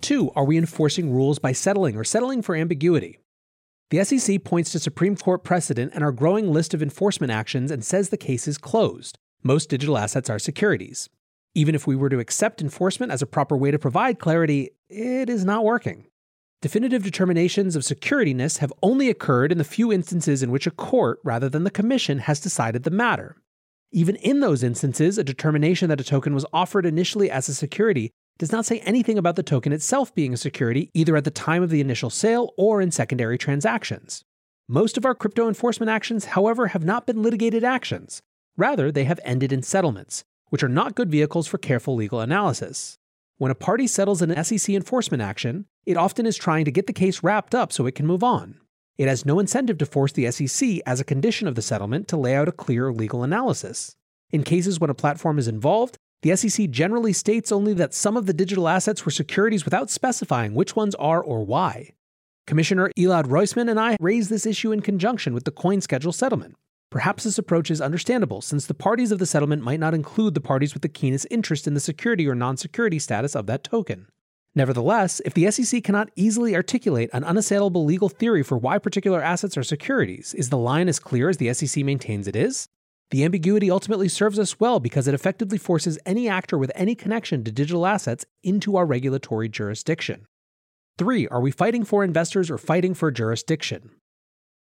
Two, 0.00 0.32
are 0.34 0.44
we 0.44 0.58
enforcing 0.58 1.12
rules 1.12 1.38
by 1.38 1.52
settling 1.52 1.96
or 1.96 2.02
settling 2.02 2.42
for 2.42 2.56
ambiguity? 2.56 3.20
The 3.92 4.02
SEC 4.06 4.42
points 4.42 4.72
to 4.72 4.78
Supreme 4.78 5.16
Court 5.16 5.44
precedent 5.44 5.92
and 5.94 6.02
our 6.02 6.12
growing 6.12 6.50
list 6.50 6.72
of 6.72 6.82
enforcement 6.82 7.30
actions 7.30 7.70
and 7.70 7.84
says 7.84 8.08
the 8.08 8.16
case 8.16 8.48
is 8.48 8.56
closed. 8.56 9.18
Most 9.42 9.68
digital 9.68 9.98
assets 9.98 10.30
are 10.30 10.38
securities. 10.38 11.10
Even 11.54 11.74
if 11.74 11.86
we 11.86 11.94
were 11.94 12.08
to 12.08 12.18
accept 12.18 12.62
enforcement 12.62 13.12
as 13.12 13.20
a 13.20 13.26
proper 13.26 13.54
way 13.54 13.70
to 13.70 13.78
provide 13.78 14.18
clarity, 14.18 14.70
it 14.88 15.28
is 15.28 15.44
not 15.44 15.62
working. 15.62 16.06
Definitive 16.62 17.04
determinations 17.04 17.76
of 17.76 17.82
securityness 17.82 18.60
have 18.60 18.72
only 18.82 19.10
occurred 19.10 19.52
in 19.52 19.58
the 19.58 19.62
few 19.62 19.92
instances 19.92 20.42
in 20.42 20.50
which 20.50 20.66
a 20.66 20.70
court, 20.70 21.18
rather 21.22 21.50
than 21.50 21.64
the 21.64 21.70
commission, 21.70 22.20
has 22.20 22.40
decided 22.40 22.84
the 22.84 22.90
matter. 22.90 23.36
Even 23.90 24.16
in 24.16 24.40
those 24.40 24.62
instances, 24.62 25.18
a 25.18 25.22
determination 25.22 25.90
that 25.90 26.00
a 26.00 26.04
token 26.04 26.32
was 26.32 26.46
offered 26.50 26.86
initially 26.86 27.30
as 27.30 27.46
a 27.46 27.54
security 27.54 28.10
does 28.38 28.52
not 28.52 28.66
say 28.66 28.80
anything 28.80 29.18
about 29.18 29.36
the 29.36 29.42
token 29.42 29.72
itself 29.72 30.14
being 30.14 30.32
a 30.32 30.36
security 30.36 30.90
either 30.94 31.16
at 31.16 31.24
the 31.24 31.30
time 31.30 31.62
of 31.62 31.70
the 31.70 31.80
initial 31.80 32.10
sale 32.10 32.52
or 32.56 32.80
in 32.80 32.90
secondary 32.90 33.38
transactions. 33.38 34.24
Most 34.68 34.96
of 34.96 35.04
our 35.04 35.14
crypto 35.14 35.48
enforcement 35.48 35.90
actions, 35.90 36.26
however, 36.26 36.68
have 36.68 36.84
not 36.84 37.06
been 37.06 37.22
litigated 37.22 37.64
actions. 37.64 38.22
Rather, 38.56 38.90
they 38.90 39.04
have 39.04 39.20
ended 39.24 39.52
in 39.52 39.62
settlements, 39.62 40.24
which 40.50 40.62
are 40.62 40.68
not 40.68 40.94
good 40.94 41.10
vehicles 41.10 41.46
for 41.46 41.58
careful 41.58 41.94
legal 41.94 42.20
analysis. 42.20 42.98
When 43.38 43.50
a 43.50 43.56
party 43.56 43.86
settles 43.86 44.22
an 44.22 44.44
SEC 44.44 44.74
enforcement 44.74 45.22
action, 45.22 45.66
it 45.84 45.96
often 45.96 46.26
is 46.26 46.36
trying 46.36 46.64
to 46.64 46.70
get 46.70 46.86
the 46.86 46.92
case 46.92 47.22
wrapped 47.22 47.54
up 47.54 47.72
so 47.72 47.86
it 47.86 47.94
can 47.94 48.06
move 48.06 48.22
on. 48.22 48.60
It 48.98 49.08
has 49.08 49.26
no 49.26 49.38
incentive 49.38 49.78
to 49.78 49.86
force 49.86 50.12
the 50.12 50.30
SEC 50.30 50.80
as 50.86 51.00
a 51.00 51.04
condition 51.04 51.48
of 51.48 51.54
the 51.54 51.62
settlement 51.62 52.06
to 52.08 52.16
lay 52.16 52.34
out 52.34 52.48
a 52.48 52.52
clear 52.52 52.92
legal 52.92 53.24
analysis. 53.24 53.96
In 54.30 54.44
cases 54.44 54.78
when 54.78 54.90
a 54.90 54.94
platform 54.94 55.38
is 55.38 55.48
involved, 55.48 55.96
the 56.22 56.36
SEC 56.36 56.70
generally 56.70 57.12
states 57.12 57.50
only 57.50 57.74
that 57.74 57.94
some 57.94 58.16
of 58.16 58.26
the 58.26 58.32
digital 58.32 58.68
assets 58.68 59.04
were 59.04 59.10
securities 59.10 59.64
without 59.64 59.90
specifying 59.90 60.54
which 60.54 60.76
ones 60.76 60.94
are 60.94 61.22
or 61.22 61.44
why. 61.44 61.92
Commissioner 62.46 62.90
Elad 62.96 63.24
Roisman 63.24 63.68
and 63.68 63.78
I 63.78 63.96
raised 64.00 64.30
this 64.30 64.46
issue 64.46 64.72
in 64.72 64.82
conjunction 64.82 65.34
with 65.34 65.44
the 65.44 65.52
CoinSchedule 65.52 66.14
settlement. 66.14 66.54
Perhaps 66.90 67.24
this 67.24 67.38
approach 67.38 67.70
is 67.70 67.80
understandable, 67.80 68.40
since 68.40 68.66
the 68.66 68.74
parties 68.74 69.10
of 69.10 69.18
the 69.18 69.26
settlement 69.26 69.62
might 69.62 69.80
not 69.80 69.94
include 69.94 70.34
the 70.34 70.40
parties 70.40 70.74
with 70.74 70.82
the 70.82 70.88
keenest 70.88 71.26
interest 71.30 71.66
in 71.66 71.74
the 71.74 71.80
security 71.80 72.28
or 72.28 72.34
non 72.34 72.56
security 72.56 72.98
status 72.98 73.34
of 73.34 73.46
that 73.46 73.64
token. 73.64 74.06
Nevertheless, 74.54 75.20
if 75.24 75.32
the 75.32 75.50
SEC 75.50 75.82
cannot 75.82 76.10
easily 76.14 76.54
articulate 76.54 77.08
an 77.14 77.24
unassailable 77.24 77.84
legal 77.84 78.10
theory 78.10 78.42
for 78.42 78.58
why 78.58 78.78
particular 78.78 79.22
assets 79.22 79.56
are 79.56 79.62
securities, 79.62 80.34
is 80.34 80.50
the 80.50 80.58
line 80.58 80.88
as 80.88 80.98
clear 80.98 81.30
as 81.30 81.38
the 81.38 81.52
SEC 81.54 81.82
maintains 81.84 82.28
it 82.28 82.36
is? 82.36 82.68
The 83.12 83.24
ambiguity 83.24 83.70
ultimately 83.70 84.08
serves 84.08 84.38
us 84.38 84.58
well 84.58 84.80
because 84.80 85.06
it 85.06 85.12
effectively 85.12 85.58
forces 85.58 85.98
any 86.06 86.30
actor 86.30 86.56
with 86.56 86.72
any 86.74 86.94
connection 86.94 87.44
to 87.44 87.52
digital 87.52 87.86
assets 87.86 88.24
into 88.42 88.74
our 88.74 88.86
regulatory 88.86 89.50
jurisdiction. 89.50 90.24
3. 90.96 91.28
Are 91.28 91.42
we 91.42 91.50
fighting 91.50 91.84
for 91.84 92.04
investors 92.04 92.50
or 92.50 92.56
fighting 92.56 92.94
for 92.94 93.10
jurisdiction? 93.10 93.90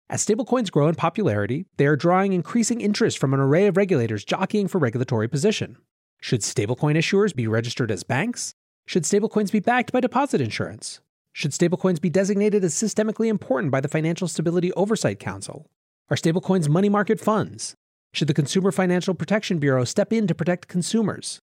As 0.10 0.26
stablecoins 0.26 0.70
grow 0.70 0.90
in 0.90 0.96
popularity, 0.96 1.66
they 1.78 1.86
are 1.86 1.96
drawing 1.96 2.34
increasing 2.34 2.82
interest 2.82 3.18
from 3.18 3.34
an 3.34 3.40
array 3.40 3.68
of 3.68 3.78
regulators 3.78 4.26
jockeying 4.26 4.68
for 4.68 4.80
regulatory 4.80 5.30
position. 5.30 5.78
Should 6.20 6.42
stablecoin 6.42 6.98
issuers 6.98 7.34
be 7.34 7.48
registered 7.48 7.90
as 7.90 8.04
banks? 8.04 8.54
Should 8.86 9.04
stablecoins 9.04 9.54
be 9.54 9.62
backed 9.62 9.94
by 9.94 10.02
deposit 10.02 10.42
insurance? 10.42 11.00
Should 11.32 11.52
stablecoins 11.52 12.02
be 12.02 12.10
designated 12.10 12.66
as 12.66 12.76
systemically 12.76 13.30
important 13.30 13.72
by 13.72 13.80
the 13.80 13.88
Financial 13.88 14.28
Stability 14.28 14.74
Oversight 14.74 15.20
Council? 15.20 15.68
Are 16.10 16.18
stablecoins 16.18 16.68
money 16.68 16.90
market 16.90 17.22
funds? 17.22 17.78
Should 18.14 18.28
the 18.28 18.34
Consumer 18.34 18.74
Financial 18.74 19.14
Protection 19.14 19.58
Bureau 19.58 19.86
step 19.86 20.12
in 20.12 20.28
to 20.28 20.36
protect 20.36 20.68
consumers? 20.68 21.40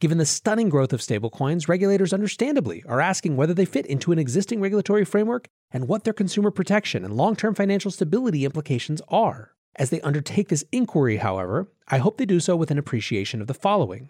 Given 0.00 0.18
the 0.18 0.26
stunning 0.26 0.68
growth 0.68 0.92
of 0.92 1.00
stablecoins, 1.00 1.68
regulators 1.68 2.12
understandably 2.12 2.82
are 2.88 3.00
asking 3.00 3.36
whether 3.36 3.54
they 3.54 3.64
fit 3.64 3.86
into 3.86 4.10
an 4.10 4.18
existing 4.18 4.60
regulatory 4.60 5.04
framework 5.04 5.46
and 5.70 5.86
what 5.86 6.02
their 6.02 6.12
consumer 6.12 6.50
protection 6.50 7.04
and 7.04 7.16
long 7.16 7.36
term 7.36 7.54
financial 7.54 7.92
stability 7.92 8.44
implications 8.44 9.00
are. 9.08 9.52
As 9.76 9.90
they 9.90 10.00
undertake 10.00 10.48
this 10.48 10.64
inquiry, 10.72 11.18
however, 11.18 11.70
I 11.86 11.98
hope 11.98 12.18
they 12.18 12.26
do 12.26 12.40
so 12.40 12.56
with 12.56 12.72
an 12.72 12.78
appreciation 12.78 13.40
of 13.40 13.46
the 13.46 13.54
following. 13.54 14.08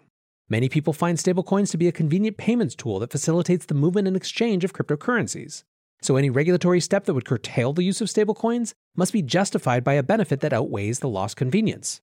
Many 0.49 0.67
people 0.67 0.93
find 0.93 1.15
stablecoins 1.15 1.69
to 1.71 1.77
be 1.77 1.87
a 1.87 1.91
convenient 1.91 2.37
payments 2.37 2.73
tool 2.73 2.97
that 2.99 3.11
facilitates 3.11 3.67
the 3.67 3.75
movement 3.75 4.07
and 4.07 4.17
exchange 4.17 4.63
of 4.63 4.73
cryptocurrencies. 4.73 5.63
So 6.01 6.15
any 6.15 6.29
regulatory 6.29 6.79
step 6.79 7.05
that 7.05 7.13
would 7.13 7.25
curtail 7.25 7.73
the 7.73 7.83
use 7.83 8.01
of 8.01 8.07
stablecoins 8.07 8.73
must 8.95 9.13
be 9.13 9.21
justified 9.21 9.83
by 9.83 9.93
a 9.93 10.03
benefit 10.03 10.39
that 10.39 10.53
outweighs 10.53 10.99
the 10.99 11.09
lost 11.09 11.35
convenience. 11.35 12.01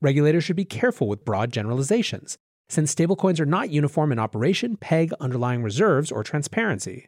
Regulators 0.00 0.44
should 0.44 0.56
be 0.56 0.64
careful 0.64 1.08
with 1.08 1.24
broad 1.24 1.52
generalizations, 1.52 2.38
since 2.68 2.94
stablecoins 2.94 3.40
are 3.40 3.46
not 3.46 3.70
uniform 3.70 4.12
in 4.12 4.18
operation, 4.18 4.76
peg, 4.76 5.12
underlying 5.20 5.62
reserves, 5.62 6.10
or 6.10 6.22
transparency. 6.22 7.06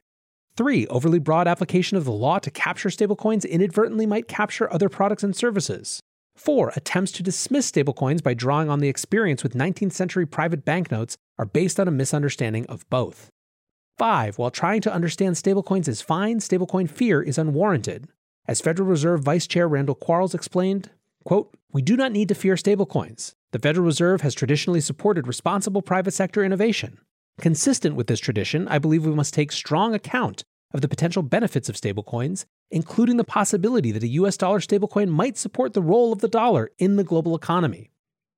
3. 0.57 0.87
Overly 0.87 1.19
broad 1.19 1.49
application 1.49 1.97
of 1.97 2.05
the 2.05 2.12
law 2.12 2.38
to 2.38 2.50
capture 2.50 2.88
stablecoins 2.88 3.49
inadvertently 3.49 4.07
might 4.07 4.28
capture 4.28 4.73
other 4.73 4.88
products 4.88 5.23
and 5.23 5.37
services. 5.37 6.00
4. 6.37 6.73
Attempts 6.76 7.12
to 7.12 7.23
dismiss 7.23 7.71
stablecoins 7.71 8.23
by 8.23 8.35
drawing 8.35 8.69
on 8.69 8.81
the 8.81 8.88
experience 8.88 9.43
with 9.43 9.55
19th 9.55 9.93
century 9.93 10.26
private 10.26 10.64
banknotes 10.64 11.16
are 11.38 11.47
based 11.47 11.81
on 11.81 11.88
a 11.88 11.93
misunderstanding 11.93 12.66
of 12.66 12.88
both. 12.88 13.31
Five, 13.97 14.37
while 14.37 14.50
trying 14.50 14.83
to 14.83 14.93
understand 14.93 15.37
stablecoins 15.37 15.88
is 15.88 16.03
fine, 16.03 16.38
stablecoin 16.38 16.88
fear 16.88 17.23
is 17.23 17.38
unwarranted. 17.38 18.09
As 18.47 18.61
Federal 18.61 18.87
Reserve 18.87 19.23
Vice 19.23 19.47
Chair 19.47 19.67
Randall 19.67 19.95
Quarles 19.95 20.35
explained, 20.35 20.91
quote, 21.25 21.55
We 21.73 21.81
do 21.81 21.97
not 21.97 22.12
need 22.12 22.29
to 22.29 22.35
fear 22.35 22.57
stablecoins. 22.57 23.35
The 23.53 23.59
Federal 23.59 23.87
Reserve 23.87 24.21
has 24.21 24.35
traditionally 24.35 24.83
supported 24.83 25.26
responsible 25.26 25.81
private 25.81 26.11
sector 26.11 26.45
innovation. 26.45 26.99
Consistent 27.41 27.97
with 27.97 28.07
this 28.07 28.21
tradition, 28.21 28.69
I 28.69 28.79
believe 28.79 29.07
we 29.07 29.15
must 29.15 29.33
take 29.33 29.50
strong 29.50 29.95
account 29.95 30.45
of 30.75 30.83
the 30.83 30.88
potential 30.88 31.23
benefits 31.23 31.71
of 31.71 31.76
stablecoins, 31.76 32.45
including 32.71 33.17
the 33.17 33.25
possibility 33.25 33.93
that 33.93 34.03
a 34.03 34.09
US 34.09 34.37
dollar 34.37 34.61
stablecoin 34.61 35.09
might 35.09 35.38
support 35.38 35.73
the 35.73 35.81
role 35.81 36.12
of 36.12 36.19
the 36.19 36.29
dollar 36.29 36.71
in 36.79 36.97
the 36.97 37.05
global 37.05 37.35
economy. 37.35 37.91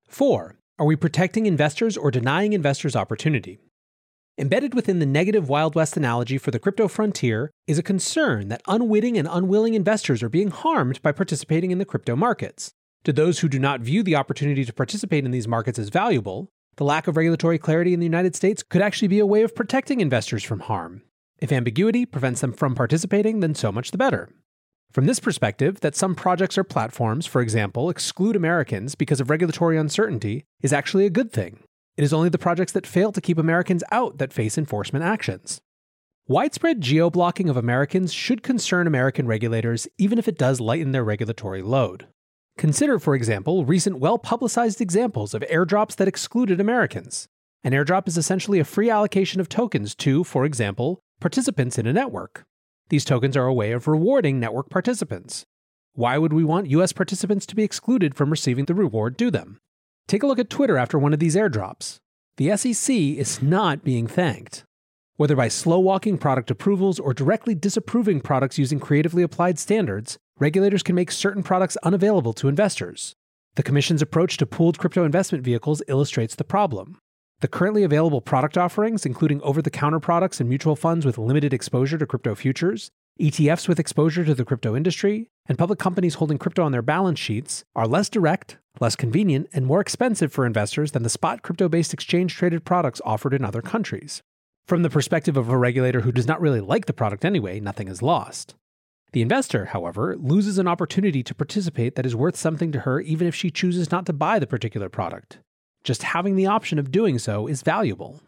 4. 0.07 0.57
Are 0.79 0.87
we 0.87 0.95
protecting 0.95 1.47
investors 1.47 1.97
or 1.97 2.13
denying 2.13 2.53
investors 2.53 2.95
opportunity? 2.95 3.59
Embedded 4.41 4.73
within 4.73 5.01
the 5.01 5.07
negative 5.07 5.49
Wild 5.49 5.75
West 5.75 5.97
analogy 5.97 6.39
for 6.39 6.53
the 6.53 6.61
crypto 6.61 6.87
frontier 6.87 7.51
is 7.67 7.77
a 7.77 7.83
concern 7.83 8.47
that 8.49 8.63
unwitting 8.69 9.19
and 9.19 9.27
unwilling 9.29 9.75
investors 9.75 10.23
are 10.23 10.29
being 10.29 10.53
harmed 10.53 11.03
by 11.03 11.11
participating 11.11 11.73
in 11.73 11.79
the 11.79 11.85
crypto 11.85 12.15
markets. 12.15 12.71
To 13.03 13.13
those 13.13 13.41
who 13.41 13.49
do 13.49 13.59
not 13.59 13.81
view 13.81 14.05
the 14.05 14.15
opportunity 14.15 14.65
to 14.65 14.73
participate 14.73 15.25
in 15.25 15.33
these 15.33 15.49
markets 15.49 15.77
as 15.77 15.89
valuable, 15.89 16.51
the 16.77 16.85
lack 16.85 17.09
of 17.09 17.17
regulatory 17.17 17.59
clarity 17.59 17.93
in 17.93 17.99
the 17.99 18.07
United 18.07 18.37
States 18.37 18.63
could 18.63 18.81
actually 18.81 19.09
be 19.09 19.19
a 19.19 19.27
way 19.27 19.43
of 19.43 19.57
protecting 19.57 20.01
investors 20.01 20.45
from 20.45 20.61
harm. 20.61 21.03
If 21.41 21.51
ambiguity 21.51 22.07
prevents 22.07 22.41
them 22.41 22.53
from 22.53 22.77
participating, 22.77 23.41
then 23.41 23.57
so 23.57 23.73
much 23.73 23.91
the 23.91 23.99
better. 23.99 24.29
From 24.93 25.07
this 25.07 25.19
perspective, 25.19 25.81
that 25.81 25.97
some 25.97 26.15
projects 26.15 26.57
or 26.57 26.63
platforms, 26.63 27.27
for 27.27 27.43
example, 27.43 27.91
exclude 27.91 28.37
Americans 28.37 28.95
because 28.95 29.21
of 29.21 29.31
regulatory 29.31 29.77
uncertainty 29.77 30.45
is 30.63 30.73
actually 30.73 31.07
a 31.07 31.11
good 31.11 31.33
thing. 31.33 31.59
It 31.99 32.05
is 32.05 32.13
only 32.13 32.29
the 32.29 32.39
projects 32.39 32.71
that 32.73 32.87
fail 32.87 33.11
to 33.11 33.21
keep 33.21 33.39
Americans 33.39 33.83
out 33.91 34.19
that 34.19 34.33
face 34.33 34.57
enforcement 34.57 35.05
actions. 35.05 35.61
Widespread 36.29 36.81
geo-blocking 36.81 37.49
of 37.49 37.57
Americans 37.57 38.13
should 38.13 38.45
concern 38.45 38.87
American 38.87 39.27
regulators, 39.27 39.89
even 39.99 40.17
if 40.17 40.29
it 40.29 40.39
does 40.39 40.61
lighten 40.61 40.93
their 40.93 41.03
regulatory 41.03 41.61
load. 41.61 42.07
Consider, 42.57 43.01
for 43.01 43.17
example, 43.17 43.65
recent 43.65 43.99
well 43.99 44.17
publicized 44.17 44.81
examples 44.81 45.35
of 45.35 45.43
airdrops 45.51 45.97
that 45.97 46.07
excluded 46.07 46.61
Americans. 46.61 47.27
An 47.65 47.73
airdrop 47.73 48.07
is 48.07 48.17
essentially 48.17 48.61
a 48.61 48.65
free 48.65 48.91
allocation 48.91 49.41
of 49.41 49.49
tokens 49.49 49.97
to, 49.97 50.23
for 50.23 50.45
example, 50.45 51.01
participants 51.19 51.79
in 51.79 51.87
a 51.89 51.93
network. 51.93 52.45
These 52.91 53.05
tokens 53.05 53.37
are 53.37 53.47
a 53.47 53.53
way 53.53 53.73
of 53.73 53.89
rewarding 53.89 54.39
network 54.39 54.71
participants. 54.71 55.47
Why 55.95 56.17
would 56.17 56.33
we 56.33 56.45
want 56.45 56.71
US 56.71 56.93
participants 56.93 57.45
to 57.47 57.57
be 57.57 57.65
excluded 57.65 58.15
from 58.15 58.31
receiving 58.31 58.67
the 58.67 58.75
reward 58.75 59.17
due 59.17 59.33
them? 59.33 59.59
Take 60.09 60.23
a 60.23 60.27
look 60.27 60.39
at 60.39 60.49
Twitter 60.49 60.79
after 60.79 60.99
one 60.99 61.13
of 61.13 61.19
these 61.19 61.37
airdrops. 61.37 61.99
The 62.39 62.57
SEC 62.57 62.97
is 62.97 63.43
not 63.43 63.85
being 63.85 64.07
thanked. 64.07 64.65
Whether 65.17 65.37
by 65.37 65.49
slow 65.49 65.79
walking 65.79 66.17
product 66.17 66.51
approvals 66.51 66.99
or 66.99 67.13
directly 67.13 67.55
disapproving 67.55 68.23
products 68.23 68.57
using 68.57 68.81
creatively 68.81 69.23
applied 69.23 69.59
standards, 69.59 70.17
regulators 70.39 70.83
can 70.83 70.95
make 70.95 71.11
certain 71.11 71.43
products 71.43 71.77
unavailable 71.83 72.33
to 72.35 72.49
investors. 72.49 73.17
The 73.57 73.63
Commission's 73.63 74.01
approach 74.01 74.39
to 74.39 74.47
pooled 74.47 74.79
crypto 74.79 75.05
investment 75.05 75.45
vehicles 75.45 75.83
illustrates 75.89 76.35
the 76.35 76.45
problem. 76.45 76.97
The 77.41 77.49
currently 77.49 77.83
available 77.83 78.23
product 78.23 78.57
offerings, 78.57 79.05
including 79.05 79.43
over 79.43 79.61
the 79.61 79.71
counter 79.71 80.01
products 80.01 80.41
and 80.41 80.49
mutual 80.49 80.75
funds 80.75 81.05
with 81.05 81.19
limited 81.19 81.53
exposure 81.53 81.99
to 81.99 82.07
crypto 82.07 82.35
futures, 82.35 82.91
ETFs 83.21 83.69
with 83.69 83.79
exposure 83.79 84.25
to 84.25 84.35
the 84.35 84.45
crypto 84.45 84.75
industry, 84.75 85.29
and 85.47 85.59
public 85.59 85.79
companies 85.79 86.15
holding 86.15 86.39
crypto 86.39 86.63
on 86.63 86.73
their 86.73 86.83
balance 86.83 87.19
sheets, 87.19 87.65
are 87.77 87.87
less 87.87 88.09
direct, 88.09 88.59
less 88.81 88.97
convenient, 88.97 89.49
and 89.53 89.67
more 89.67 89.81
expensive 89.81 90.33
for 90.33 90.47
investors 90.47 90.93
than 90.93 91.03
the 91.03 91.09
spot 91.09 91.43
crypto 91.43 91.69
based 91.69 91.95
exchange 91.95 92.35
traded 92.35 92.65
products 92.65 93.01
offered 93.05 93.35
in 93.35 93.45
other 93.45 93.63
countries. 93.63 94.23
From 94.67 94.83
the 94.83 94.91
perspective 94.91 95.37
of 95.37 95.49
a 95.49 95.57
regulator 95.57 96.03
who 96.03 96.13
does 96.13 96.27
not 96.27 96.41
really 96.41 96.61
like 96.61 96.87
the 96.87 96.93
product 96.93 97.25
anyway, 97.25 97.59
nothing 97.61 97.89
is 97.89 98.03
lost. 98.03 98.55
The 99.13 99.23
investor, 99.23 99.67
however, 99.67 100.17
loses 100.19 100.59
an 100.59 100.69
opportunity 100.69 101.23
to 101.23 101.35
participate 101.35 101.95
that 101.95 102.05
is 102.05 102.15
worth 102.15 102.37
something 102.37 102.71
to 102.73 102.81
her 102.81 103.01
even 103.01 103.27
if 103.27 103.35
she 103.35 103.51
chooses 103.51 103.91
not 103.91 104.05
to 104.07 104.13
buy 104.13 104.39
the 104.39 104.47
particular 104.47 104.91
product. 104.91 105.39
Just 105.85 106.03
having 106.03 106.37
the 106.37 106.47
option 106.47 106.79
of 106.79 106.93
doing 106.93 107.19
so 107.19 107.47
is 107.47 107.63
valuable. 107.63 108.21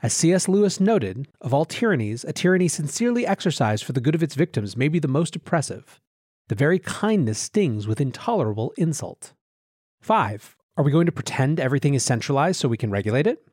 As 0.00 0.12
C.S. 0.12 0.46
Lewis 0.46 0.78
noted, 0.78 1.26
of 1.40 1.52
all 1.52 1.64
tyrannies, 1.64 2.22
a 2.22 2.32
tyranny 2.32 2.68
sincerely 2.68 3.26
exercised 3.26 3.82
for 3.82 3.92
the 3.92 4.00
good 4.00 4.14
of 4.14 4.22
its 4.22 4.36
victims 4.36 4.76
may 4.76 4.86
be 4.86 5.00
the 5.00 5.08
most 5.08 5.34
oppressive. 5.34 5.98
The 6.46 6.54
very 6.54 6.78
kindness 6.78 7.40
stings 7.40 7.88
with 7.88 8.00
intolerable 8.00 8.72
insult. 8.78 9.32
5. 10.08 10.56
Are 10.78 10.84
we 10.84 10.90
going 10.90 11.04
to 11.04 11.12
pretend 11.12 11.60
everything 11.60 11.92
is 11.92 12.02
centralized 12.02 12.58
so 12.58 12.66
we 12.66 12.78
can 12.78 12.90
regulate 12.90 13.26
it? 13.26 13.46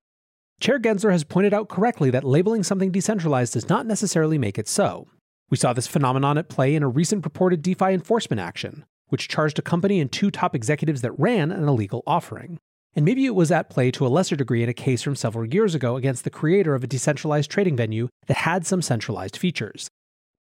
Chair 0.61 0.79
Gensler 0.79 1.11
has 1.11 1.25
pointed 1.25 1.53
out 1.53 1.67
correctly 1.67 2.09
that 2.11 2.23
labeling 2.23 2.63
something 2.63 2.91
decentralized 2.91 3.51
does 3.51 3.67
not 3.67 3.85
necessarily 3.85 4.37
make 4.37 4.57
it 4.57 4.69
so. 4.69 5.09
We 5.49 5.57
saw 5.57 5.73
this 5.73 5.85
phenomenon 5.85 6.37
at 6.37 6.47
play 6.47 6.73
in 6.73 6.81
a 6.81 6.87
recent 6.87 7.23
purported 7.23 7.61
DeFi 7.61 7.87
enforcement 7.87 8.39
action, 8.39 8.85
which 9.09 9.27
charged 9.27 9.59
a 9.59 9.61
company 9.61 9.99
and 9.99 10.09
two 10.09 10.31
top 10.31 10.55
executives 10.55 11.01
that 11.01 11.11
ran 11.19 11.51
an 11.51 11.67
illegal 11.67 12.03
offering. 12.07 12.57
And 12.95 13.03
maybe 13.03 13.25
it 13.25 13.35
was 13.35 13.51
at 13.51 13.69
play 13.69 13.91
to 13.91 14.07
a 14.07 14.15
lesser 14.15 14.37
degree 14.37 14.63
in 14.63 14.69
a 14.69 14.73
case 14.73 15.01
from 15.01 15.17
several 15.17 15.53
years 15.53 15.75
ago 15.75 15.97
against 15.97 16.23
the 16.23 16.29
creator 16.29 16.73
of 16.73 16.85
a 16.85 16.87
decentralized 16.87 17.51
trading 17.51 17.75
venue 17.75 18.07
that 18.27 18.37
had 18.37 18.65
some 18.65 18.81
centralized 18.81 19.35
features. 19.35 19.89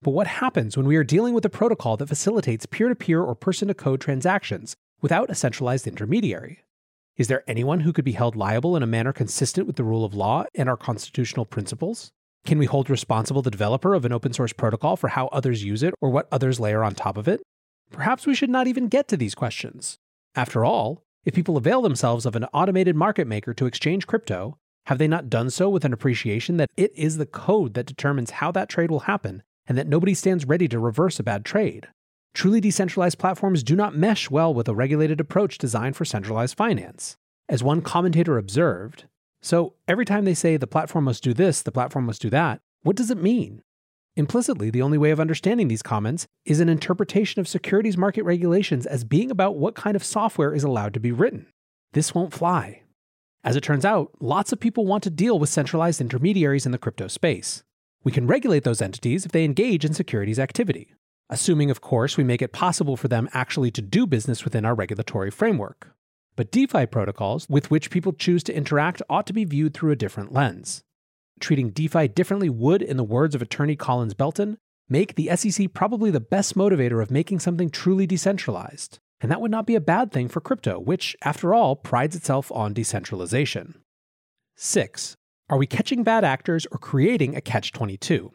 But 0.01 0.11
what 0.11 0.27
happens 0.27 0.77
when 0.77 0.85
we 0.85 0.95
are 0.95 1.03
dealing 1.03 1.33
with 1.33 1.43
a 1.43 1.49
protocol 1.49 1.97
that 1.97 2.07
facilitates 2.07 2.65
peer 2.65 2.87
to 2.87 2.95
peer 2.95 3.21
or 3.21 3.35
person 3.35 3.67
to 3.67 3.73
code 3.73 3.99
transactions 3.99 4.77
without 5.01 5.29
a 5.29 5.35
centralized 5.35 5.87
intermediary? 5.87 6.63
Is 7.17 7.27
there 7.27 7.43
anyone 7.47 7.79
who 7.79 7.93
could 7.93 8.05
be 8.05 8.11
held 8.11 8.35
liable 8.35 8.75
in 8.75 8.83
a 8.83 8.87
manner 8.87 9.11
consistent 9.11 9.65
with 9.65 9.75
the 9.75 9.83
rule 9.83 10.05
of 10.05 10.13
law 10.13 10.45
and 10.53 10.69
our 10.69 10.77
constitutional 10.77 11.45
principles? 11.45 12.11
Can 12.45 12.59
we 12.59 12.65
hold 12.65 12.89
responsible 12.89 13.41
the 13.41 13.51
developer 13.51 13.93
of 13.93 14.05
an 14.05 14.13
open 14.13 14.33
source 14.33 14.53
protocol 14.53 14.95
for 14.95 15.09
how 15.09 15.27
others 15.27 15.63
use 15.63 15.83
it 15.83 15.93
or 15.99 16.09
what 16.09 16.27
others 16.31 16.59
layer 16.59 16.83
on 16.83 16.93
top 16.95 17.17
of 17.17 17.27
it? 17.27 17.41
Perhaps 17.91 18.25
we 18.25 18.35
should 18.35 18.49
not 18.49 18.67
even 18.67 18.87
get 18.87 19.07
to 19.07 19.17
these 19.17 19.35
questions. 19.35 19.97
After 20.35 20.63
all, 20.63 21.03
if 21.25 21.33
people 21.33 21.57
avail 21.57 21.81
themselves 21.81 22.25
of 22.25 22.35
an 22.35 22.45
automated 22.53 22.95
market 22.95 23.27
maker 23.27 23.53
to 23.53 23.65
exchange 23.65 24.07
crypto, 24.07 24.57
have 24.85 24.97
they 24.97 25.07
not 25.07 25.29
done 25.29 25.49
so 25.49 25.69
with 25.69 25.83
an 25.83 25.91
appreciation 25.91 26.55
that 26.57 26.69
it 26.77 26.93
is 26.95 27.17
the 27.17 27.25
code 27.25 27.73
that 27.73 27.85
determines 27.85 28.31
how 28.31 28.51
that 28.51 28.69
trade 28.69 28.89
will 28.89 29.01
happen 29.01 29.43
and 29.67 29.77
that 29.77 29.87
nobody 29.87 30.13
stands 30.13 30.45
ready 30.45 30.67
to 30.69 30.79
reverse 30.79 31.19
a 31.19 31.23
bad 31.23 31.43
trade? 31.43 31.89
Truly 32.33 32.61
decentralized 32.61 33.17
platforms 33.17 33.63
do 33.63 33.75
not 33.75 33.95
mesh 33.95 34.29
well 34.29 34.53
with 34.53 34.67
a 34.67 34.75
regulated 34.75 35.19
approach 35.19 35.57
designed 35.57 35.95
for 35.95 36.05
centralized 36.05 36.55
finance. 36.55 37.17
As 37.49 37.63
one 37.63 37.81
commentator 37.81 38.37
observed, 38.37 39.05
so 39.41 39.73
every 39.87 40.05
time 40.05 40.25
they 40.25 40.33
say 40.33 40.57
the 40.57 40.67
platform 40.67 41.05
must 41.05 41.23
do 41.23 41.33
this, 41.33 41.61
the 41.61 41.71
platform 41.71 42.05
must 42.05 42.21
do 42.21 42.29
that, 42.29 42.59
what 42.83 42.95
does 42.95 43.09
it 43.09 43.21
mean? 43.21 43.61
Implicitly, 44.15 44.69
the 44.69 44.81
only 44.81 44.97
way 44.97 45.11
of 45.11 45.19
understanding 45.19 45.67
these 45.67 45.83
comments 45.83 46.25
is 46.43 46.59
an 46.59 46.69
interpretation 46.69 47.39
of 47.39 47.47
securities 47.47 47.97
market 47.97 48.23
regulations 48.23 48.85
as 48.85 49.03
being 49.03 49.29
about 49.29 49.57
what 49.57 49.75
kind 49.75 49.95
of 49.95 50.03
software 50.03 50.53
is 50.55 50.63
allowed 50.63 50.93
to 50.95 50.99
be 50.99 51.11
written. 51.11 51.45
This 51.93 52.15
won't 52.15 52.33
fly. 52.33 52.81
As 53.43 53.55
it 53.55 53.61
turns 53.61 53.85
out, 53.85 54.11
lots 54.19 54.51
of 54.51 54.59
people 54.59 54.85
want 54.85 55.03
to 55.03 55.09
deal 55.09 55.37
with 55.37 55.49
centralized 55.49 56.01
intermediaries 56.01 56.65
in 56.65 56.71
the 56.71 56.77
crypto 56.77 57.07
space. 57.07 57.63
We 58.03 58.11
can 58.11 58.27
regulate 58.27 58.63
those 58.63 58.81
entities 58.81 59.25
if 59.25 59.31
they 59.31 59.45
engage 59.45 59.85
in 59.85 59.93
securities 59.93 60.39
activity, 60.39 60.93
assuming, 61.29 61.69
of 61.69 61.81
course, 61.81 62.17
we 62.17 62.23
make 62.23 62.41
it 62.41 62.53
possible 62.53 62.97
for 62.97 63.07
them 63.07 63.29
actually 63.33 63.71
to 63.71 63.81
do 63.81 64.07
business 64.07 64.43
within 64.43 64.65
our 64.65 64.75
regulatory 64.75 65.31
framework. 65.31 65.93
But 66.35 66.51
DeFi 66.51 66.85
protocols 66.85 67.47
with 67.49 67.71
which 67.71 67.89
people 67.89 68.13
choose 68.13 68.43
to 68.43 68.55
interact 68.55 69.01
ought 69.09 69.27
to 69.27 69.33
be 69.33 69.45
viewed 69.45 69.73
through 69.73 69.91
a 69.91 69.95
different 69.95 70.31
lens 70.31 70.83
treating 71.39 71.69
DeFi 71.69 72.07
differently 72.09 72.49
would, 72.49 72.81
in 72.81 72.97
the 72.97 73.03
words 73.03 73.35
of 73.35 73.41
attorney 73.41 73.75
Collins 73.75 74.13
Belton, 74.13 74.57
make 74.89 75.15
the 75.15 75.35
SEC 75.35 75.73
probably 75.73 76.11
the 76.11 76.19
best 76.19 76.55
motivator 76.55 77.01
of 77.01 77.11
making 77.11 77.39
something 77.39 77.69
truly 77.69 78.05
decentralized. 78.05 78.99
And 79.19 79.31
that 79.31 79.41
would 79.41 79.51
not 79.51 79.65
be 79.65 79.75
a 79.75 79.81
bad 79.81 80.11
thing 80.11 80.27
for 80.27 80.41
crypto, 80.41 80.79
which, 80.79 81.15
after 81.23 81.53
all, 81.53 81.75
prides 81.75 82.15
itself 82.15 82.51
on 82.51 82.73
decentralization. 82.73 83.81
6. 84.55 85.15
Are 85.49 85.57
we 85.57 85.65
catching 85.65 86.03
bad 86.03 86.23
actors 86.23 86.67
or 86.71 86.77
creating 86.77 87.35
a 87.35 87.41
catch 87.41 87.71
22? 87.71 88.31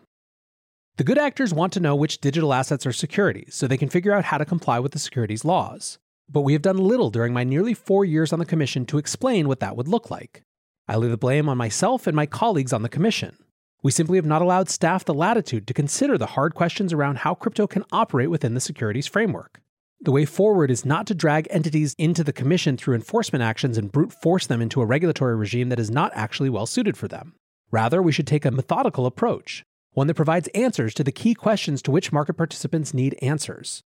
The 0.99 1.05
good 1.05 1.17
actors 1.17 1.55
want 1.55 1.73
to 1.73 1.81
know 1.81 1.97
which 1.97 2.21
digital 2.21 2.53
assets 2.53 2.85
are 2.85 2.93
securities 2.93 3.55
so 3.55 3.67
they 3.67 3.79
can 3.79 3.89
figure 3.89 4.13
out 4.13 4.27
how 4.27 4.37
to 4.37 4.45
comply 4.45 4.79
with 4.79 4.93
the 4.93 4.99
securities 4.99 5.43
laws. 5.43 5.99
But 6.29 6.43
we 6.43 6.53
have 6.53 6.61
done 6.61 6.77
little 6.77 7.09
during 7.09 7.33
my 7.33 7.45
nearly 7.45 7.73
four 7.73 8.05
years 8.05 8.31
on 8.31 8.39
the 8.39 8.45
Commission 8.45 8.85
to 8.87 8.99
explain 8.99 9.49
what 9.49 9.61
that 9.61 9.75
would 9.75 9.89
look 9.89 10.11
like. 10.11 10.43
I 10.87 10.97
lay 10.97 11.09
the 11.09 11.17
blame 11.17 11.49
on 11.49 11.57
myself 11.57 12.07
and 12.07 12.15
my 12.15 12.27
colleagues 12.27 12.75
on 12.75 12.83
the 12.83 12.91
Commission. 12.91 13.39
We 13.83 13.91
simply 13.91 14.19
have 14.19 14.27
not 14.27 14.43
allowed 14.43 14.69
staff 14.69 15.03
the 15.03 15.15
latitude 15.15 15.67
to 15.67 15.75
consider 15.75 16.19
the 16.19 16.27
hard 16.27 16.55
questions 16.55 16.93
around 16.93 17.19
how 17.19 17.35
crypto 17.35 17.67
can 17.67 17.85
operate 17.91 18.31
within 18.31 18.53
the 18.53 18.61
securities 18.61 19.07
framework. 19.07 19.63
The 20.03 20.13
way 20.13 20.27
forward 20.27 20.71
is 20.71 20.85
not 20.85 21.07
to 21.07 21.15
drag 21.15 21.49
entities 21.51 21.95
into 21.97 22.23
the 22.23 22.35
Commission 22.35 22.77
through 22.77 22.97
enforcement 22.97 23.43
actions 23.43 23.79
and 23.79 23.91
brute 23.91 24.13
force 24.13 24.47
them 24.47 24.61
into 24.61 24.83
a 24.83 24.87
regulatory 24.87 25.37
regime 25.37 25.71
that 25.71 25.81
is 25.81 25.91
not 25.91 26.13
actually 26.15 26.51
well 26.51 26.67
suited 26.67 26.99
for 26.99 27.09
them. 27.09 27.35
Rather, 27.71 28.03
we 28.03 28.13
should 28.13 28.27
take 28.27 28.45
a 28.45 28.51
methodical 28.51 29.07
approach, 29.07 29.65
one 29.93 30.07
that 30.07 30.15
provides 30.15 30.49
answers 30.49 30.95
to 30.95 31.05
the 31.05 31.13
key 31.13 31.35
questions 31.35 31.83
to 31.83 31.91
which 31.91 32.13
market 32.13 32.35
participants 32.35 32.95
need 32.95 33.19
answers. 33.23 33.83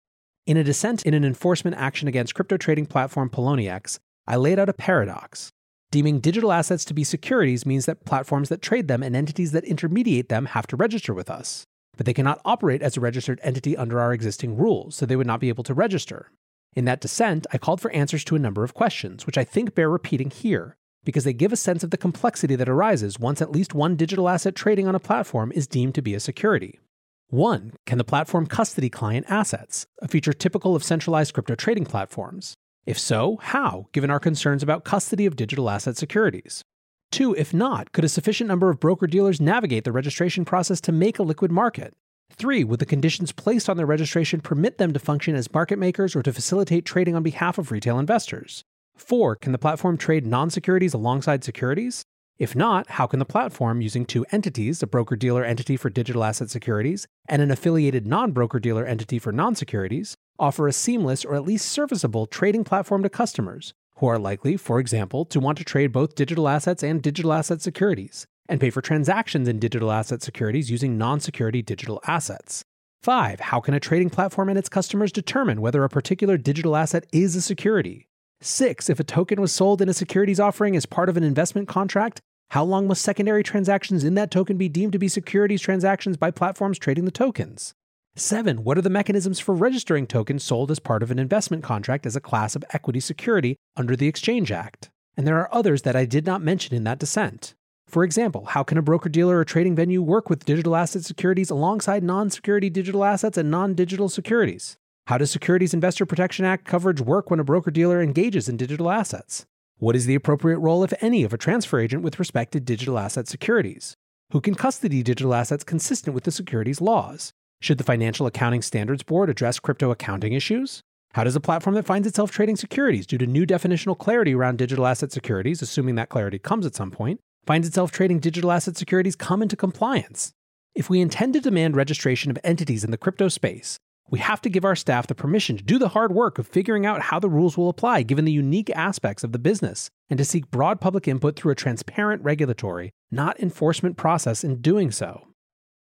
In 0.46 0.56
a 0.56 0.64
dissent 0.64 1.02
in 1.02 1.14
an 1.14 1.24
enforcement 1.24 1.76
action 1.76 2.08
against 2.08 2.34
crypto 2.34 2.56
trading 2.56 2.86
platform 2.86 3.30
Poloniex, 3.30 3.98
I 4.26 4.36
laid 4.36 4.58
out 4.58 4.68
a 4.68 4.74
paradox 4.74 5.52
Deeming 5.94 6.18
digital 6.18 6.50
assets 6.50 6.84
to 6.86 6.92
be 6.92 7.04
securities 7.04 7.64
means 7.64 7.86
that 7.86 8.04
platforms 8.04 8.48
that 8.48 8.60
trade 8.60 8.88
them 8.88 9.00
and 9.00 9.14
entities 9.14 9.52
that 9.52 9.62
intermediate 9.62 10.28
them 10.28 10.46
have 10.46 10.66
to 10.66 10.74
register 10.74 11.14
with 11.14 11.30
us. 11.30 11.66
But 11.96 12.04
they 12.04 12.12
cannot 12.12 12.40
operate 12.44 12.82
as 12.82 12.96
a 12.96 13.00
registered 13.00 13.38
entity 13.44 13.76
under 13.76 14.00
our 14.00 14.12
existing 14.12 14.56
rules, 14.56 14.96
so 14.96 15.06
they 15.06 15.14
would 15.14 15.28
not 15.28 15.38
be 15.38 15.50
able 15.50 15.62
to 15.62 15.72
register. 15.72 16.32
In 16.74 16.84
that 16.86 17.00
dissent, 17.00 17.46
I 17.52 17.58
called 17.58 17.80
for 17.80 17.92
answers 17.92 18.24
to 18.24 18.34
a 18.34 18.40
number 18.40 18.64
of 18.64 18.74
questions, 18.74 19.24
which 19.24 19.38
I 19.38 19.44
think 19.44 19.76
bear 19.76 19.88
repeating 19.88 20.30
here, 20.30 20.76
because 21.04 21.24
they 21.24 21.32
give 21.32 21.52
a 21.52 21.56
sense 21.56 21.84
of 21.84 21.90
the 21.90 21.96
complexity 21.96 22.56
that 22.56 22.68
arises 22.68 23.18
once 23.18 23.42
at 23.42 23.52
least 23.52 23.74
one 23.74 23.96
digital 23.96 24.28
asset 24.28 24.54
trading 24.54 24.88
on 24.88 24.94
a 24.94 25.00
platform 25.00 25.52
is 25.54 25.66
deemed 25.66 25.94
to 25.94 26.02
be 26.02 26.14
a 26.14 26.20
security. 26.20 26.80
1. 27.28 27.72
Can 27.86 27.98
the 27.98 28.04
platform 28.04 28.46
custody 28.46 28.88
client 28.88 29.26
assets, 29.28 29.86
a 30.00 30.08
feature 30.08 30.32
typical 30.32 30.76
of 30.76 30.84
centralized 30.84 31.34
crypto 31.34 31.54
trading 31.54 31.84
platforms? 31.84 32.54
If 32.86 32.98
so, 32.98 33.38
how, 33.40 33.86
given 33.92 34.10
our 34.10 34.20
concerns 34.20 34.62
about 34.62 34.84
custody 34.84 35.26
of 35.26 35.36
digital 35.36 35.70
asset 35.70 35.96
securities? 35.96 36.62
Two, 37.10 37.34
if 37.34 37.54
not, 37.54 37.92
could 37.92 38.04
a 38.04 38.08
sufficient 38.08 38.48
number 38.48 38.70
of 38.70 38.80
broker 38.80 39.06
dealers 39.06 39.40
navigate 39.40 39.84
the 39.84 39.92
registration 39.92 40.44
process 40.44 40.80
to 40.82 40.92
make 40.92 41.18
a 41.18 41.22
liquid 41.22 41.50
market? 41.50 41.94
Three, 42.30 42.64
would 42.64 42.80
the 42.80 42.86
conditions 42.86 43.32
placed 43.32 43.68
on 43.68 43.76
their 43.76 43.86
registration 43.86 44.40
permit 44.40 44.78
them 44.78 44.92
to 44.92 44.98
function 44.98 45.34
as 45.34 45.52
market 45.52 45.78
makers 45.78 46.16
or 46.16 46.22
to 46.22 46.32
facilitate 46.32 46.84
trading 46.84 47.14
on 47.14 47.22
behalf 47.22 47.58
of 47.58 47.70
retail 47.70 47.98
investors? 47.98 48.64
Four, 48.96 49.36
can 49.36 49.52
the 49.52 49.58
platform 49.58 49.96
trade 49.96 50.26
non 50.26 50.50
securities 50.50 50.94
alongside 50.94 51.44
securities? 51.44 52.04
If 52.38 52.56
not, 52.56 52.90
how 52.90 53.06
can 53.06 53.20
the 53.20 53.24
platform, 53.24 53.80
using 53.80 54.04
two 54.04 54.26
entities, 54.32 54.82
a 54.82 54.86
broker 54.86 55.14
dealer 55.14 55.44
entity 55.44 55.76
for 55.76 55.88
digital 55.88 56.24
asset 56.24 56.50
securities 56.50 57.06
and 57.28 57.40
an 57.40 57.50
affiliated 57.50 58.06
non 58.06 58.32
broker 58.32 58.58
dealer 58.58 58.84
entity 58.84 59.18
for 59.18 59.32
non 59.32 59.54
securities, 59.54 60.16
offer 60.38 60.66
a 60.66 60.72
seamless 60.72 61.24
or 61.24 61.34
at 61.34 61.44
least 61.44 61.68
serviceable 61.68 62.26
trading 62.26 62.64
platform 62.64 63.02
to 63.02 63.08
customers 63.08 63.72
who 63.96 64.06
are 64.06 64.18
likely, 64.18 64.56
for 64.56 64.80
example, 64.80 65.24
to 65.24 65.38
want 65.38 65.58
to 65.58 65.64
trade 65.64 65.92
both 65.92 66.14
digital 66.14 66.48
assets 66.48 66.82
and 66.82 67.02
digital 67.02 67.32
asset 67.32 67.60
securities, 67.60 68.26
and 68.48 68.60
pay 68.60 68.70
for 68.70 68.80
transactions 68.80 69.48
in 69.48 69.58
digital 69.58 69.92
asset 69.92 70.22
securities 70.22 70.70
using 70.70 70.98
non 70.98 71.20
security 71.20 71.62
digital 71.62 72.00
assets. 72.06 72.64
5. 73.02 73.38
How 73.38 73.60
can 73.60 73.74
a 73.74 73.80
trading 73.80 74.10
platform 74.10 74.48
and 74.48 74.58
its 74.58 74.68
customers 74.68 75.12
determine 75.12 75.60
whether 75.60 75.84
a 75.84 75.88
particular 75.88 76.38
digital 76.38 76.74
asset 76.74 77.04
is 77.12 77.36
a 77.36 77.42
security? 77.42 78.08
6. 78.44 78.90
If 78.90 79.00
a 79.00 79.04
token 79.04 79.40
was 79.40 79.52
sold 79.52 79.80
in 79.80 79.88
a 79.88 79.94
securities 79.94 80.38
offering 80.38 80.76
as 80.76 80.86
part 80.86 81.08
of 81.08 81.16
an 81.16 81.24
investment 81.24 81.66
contract, 81.68 82.20
how 82.50 82.62
long 82.62 82.86
must 82.86 83.02
secondary 83.02 83.42
transactions 83.42 84.04
in 84.04 84.14
that 84.14 84.30
token 84.30 84.56
be 84.56 84.68
deemed 84.68 84.92
to 84.92 84.98
be 84.98 85.08
securities 85.08 85.62
transactions 85.62 86.16
by 86.16 86.30
platforms 86.30 86.78
trading 86.78 87.04
the 87.04 87.10
tokens? 87.10 87.74
Seven, 88.16 88.62
what 88.62 88.78
are 88.78 88.82
the 88.82 88.90
mechanisms 88.90 89.40
for 89.40 89.54
registering 89.54 90.06
tokens 90.06 90.44
sold 90.44 90.70
as 90.70 90.78
part 90.78 91.02
of 91.02 91.10
an 91.10 91.18
investment 91.18 91.64
contract 91.64 92.06
as 92.06 92.14
a 92.14 92.20
class 92.20 92.54
of 92.54 92.64
equity 92.72 93.00
security 93.00 93.56
under 93.76 93.96
the 93.96 94.06
Exchange 94.06 94.52
Act? 94.52 94.90
And 95.16 95.26
there 95.26 95.38
are 95.38 95.52
others 95.52 95.82
that 95.82 95.96
I 95.96 96.04
did 96.04 96.26
not 96.26 96.42
mention 96.42 96.76
in 96.76 96.84
that 96.84 96.98
dissent. 96.98 97.54
For 97.88 98.04
example, 98.04 98.44
how 98.46 98.62
can 98.62 98.78
a 98.78 98.82
broker 98.82 99.08
dealer 99.08 99.38
or 99.38 99.44
trading 99.44 99.74
venue 99.74 100.02
work 100.02 100.30
with 100.30 100.44
digital 100.44 100.76
asset 100.76 101.04
securities 101.04 101.50
alongside 101.50 102.02
non 102.04 102.30
security 102.30 102.70
digital 102.70 103.04
assets 103.04 103.36
and 103.36 103.50
non 103.50 103.74
digital 103.74 104.08
securities? 104.08 104.76
How 105.06 105.18
does 105.18 105.30
Securities 105.30 105.74
Investor 105.74 106.06
Protection 106.06 106.46
Act 106.46 106.64
coverage 106.64 106.98
work 106.98 107.30
when 107.30 107.38
a 107.38 107.44
broker 107.44 107.70
dealer 107.70 108.00
engages 108.00 108.48
in 108.48 108.56
digital 108.56 108.90
assets? 108.90 109.44
What 109.76 109.94
is 109.94 110.06
the 110.06 110.14
appropriate 110.14 110.60
role, 110.60 110.82
if 110.82 110.94
any, 111.02 111.24
of 111.24 111.34
a 111.34 111.36
transfer 111.36 111.78
agent 111.78 112.02
with 112.02 112.18
respect 112.18 112.52
to 112.52 112.60
digital 112.60 112.98
asset 112.98 113.28
securities? 113.28 113.98
Who 114.30 114.40
can 114.40 114.54
custody 114.54 115.02
digital 115.02 115.34
assets 115.34 115.62
consistent 115.62 116.14
with 116.14 116.24
the 116.24 116.30
securities 116.30 116.80
laws? 116.80 117.34
Should 117.60 117.76
the 117.76 117.84
Financial 117.84 118.26
Accounting 118.26 118.62
Standards 118.62 119.02
Board 119.02 119.28
address 119.28 119.60
crypto 119.60 119.90
accounting 119.90 120.32
issues? 120.32 120.80
How 121.12 121.24
does 121.24 121.36
a 121.36 121.40
platform 121.40 121.74
that 121.74 121.84
finds 121.84 122.08
itself 122.08 122.30
trading 122.30 122.56
securities 122.56 123.06
due 123.06 123.18
to 123.18 123.26
new 123.26 123.44
definitional 123.44 123.98
clarity 123.98 124.34
around 124.34 124.56
digital 124.56 124.86
asset 124.86 125.12
securities, 125.12 125.60
assuming 125.60 125.96
that 125.96 126.08
clarity 126.08 126.38
comes 126.38 126.64
at 126.64 126.74
some 126.74 126.90
point, 126.90 127.20
finds 127.44 127.68
itself 127.68 127.92
trading 127.92 128.20
digital 128.20 128.50
asset 128.50 128.78
securities 128.78 129.16
come 129.16 129.42
into 129.42 129.54
compliance? 129.54 130.32
If 130.74 130.88
we 130.88 131.02
intend 131.02 131.34
to 131.34 131.42
demand 131.42 131.76
registration 131.76 132.30
of 132.30 132.38
entities 132.42 132.84
in 132.84 132.90
the 132.90 132.96
crypto 132.96 133.28
space, 133.28 133.78
we 134.10 134.18
have 134.18 134.40
to 134.42 134.50
give 134.50 134.64
our 134.64 134.76
staff 134.76 135.06
the 135.06 135.14
permission 135.14 135.56
to 135.56 135.64
do 135.64 135.78
the 135.78 135.88
hard 135.88 136.12
work 136.12 136.38
of 136.38 136.46
figuring 136.46 136.84
out 136.84 137.02
how 137.02 137.18
the 137.18 137.28
rules 137.28 137.56
will 137.56 137.68
apply 137.68 138.02
given 138.02 138.24
the 138.24 138.32
unique 138.32 138.70
aspects 138.70 139.24
of 139.24 139.32
the 139.32 139.38
business, 139.38 139.90
and 140.10 140.18
to 140.18 140.24
seek 140.24 140.50
broad 140.50 140.80
public 140.80 141.08
input 141.08 141.36
through 141.36 141.52
a 141.52 141.56
transparent 141.56 142.22
regulatory, 142.22 142.90
not 143.10 143.40
enforcement 143.40 143.96
process 143.96 144.44
in 144.44 144.60
doing 144.60 144.90
so. 144.90 145.28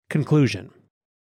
Conclusion 0.08 0.70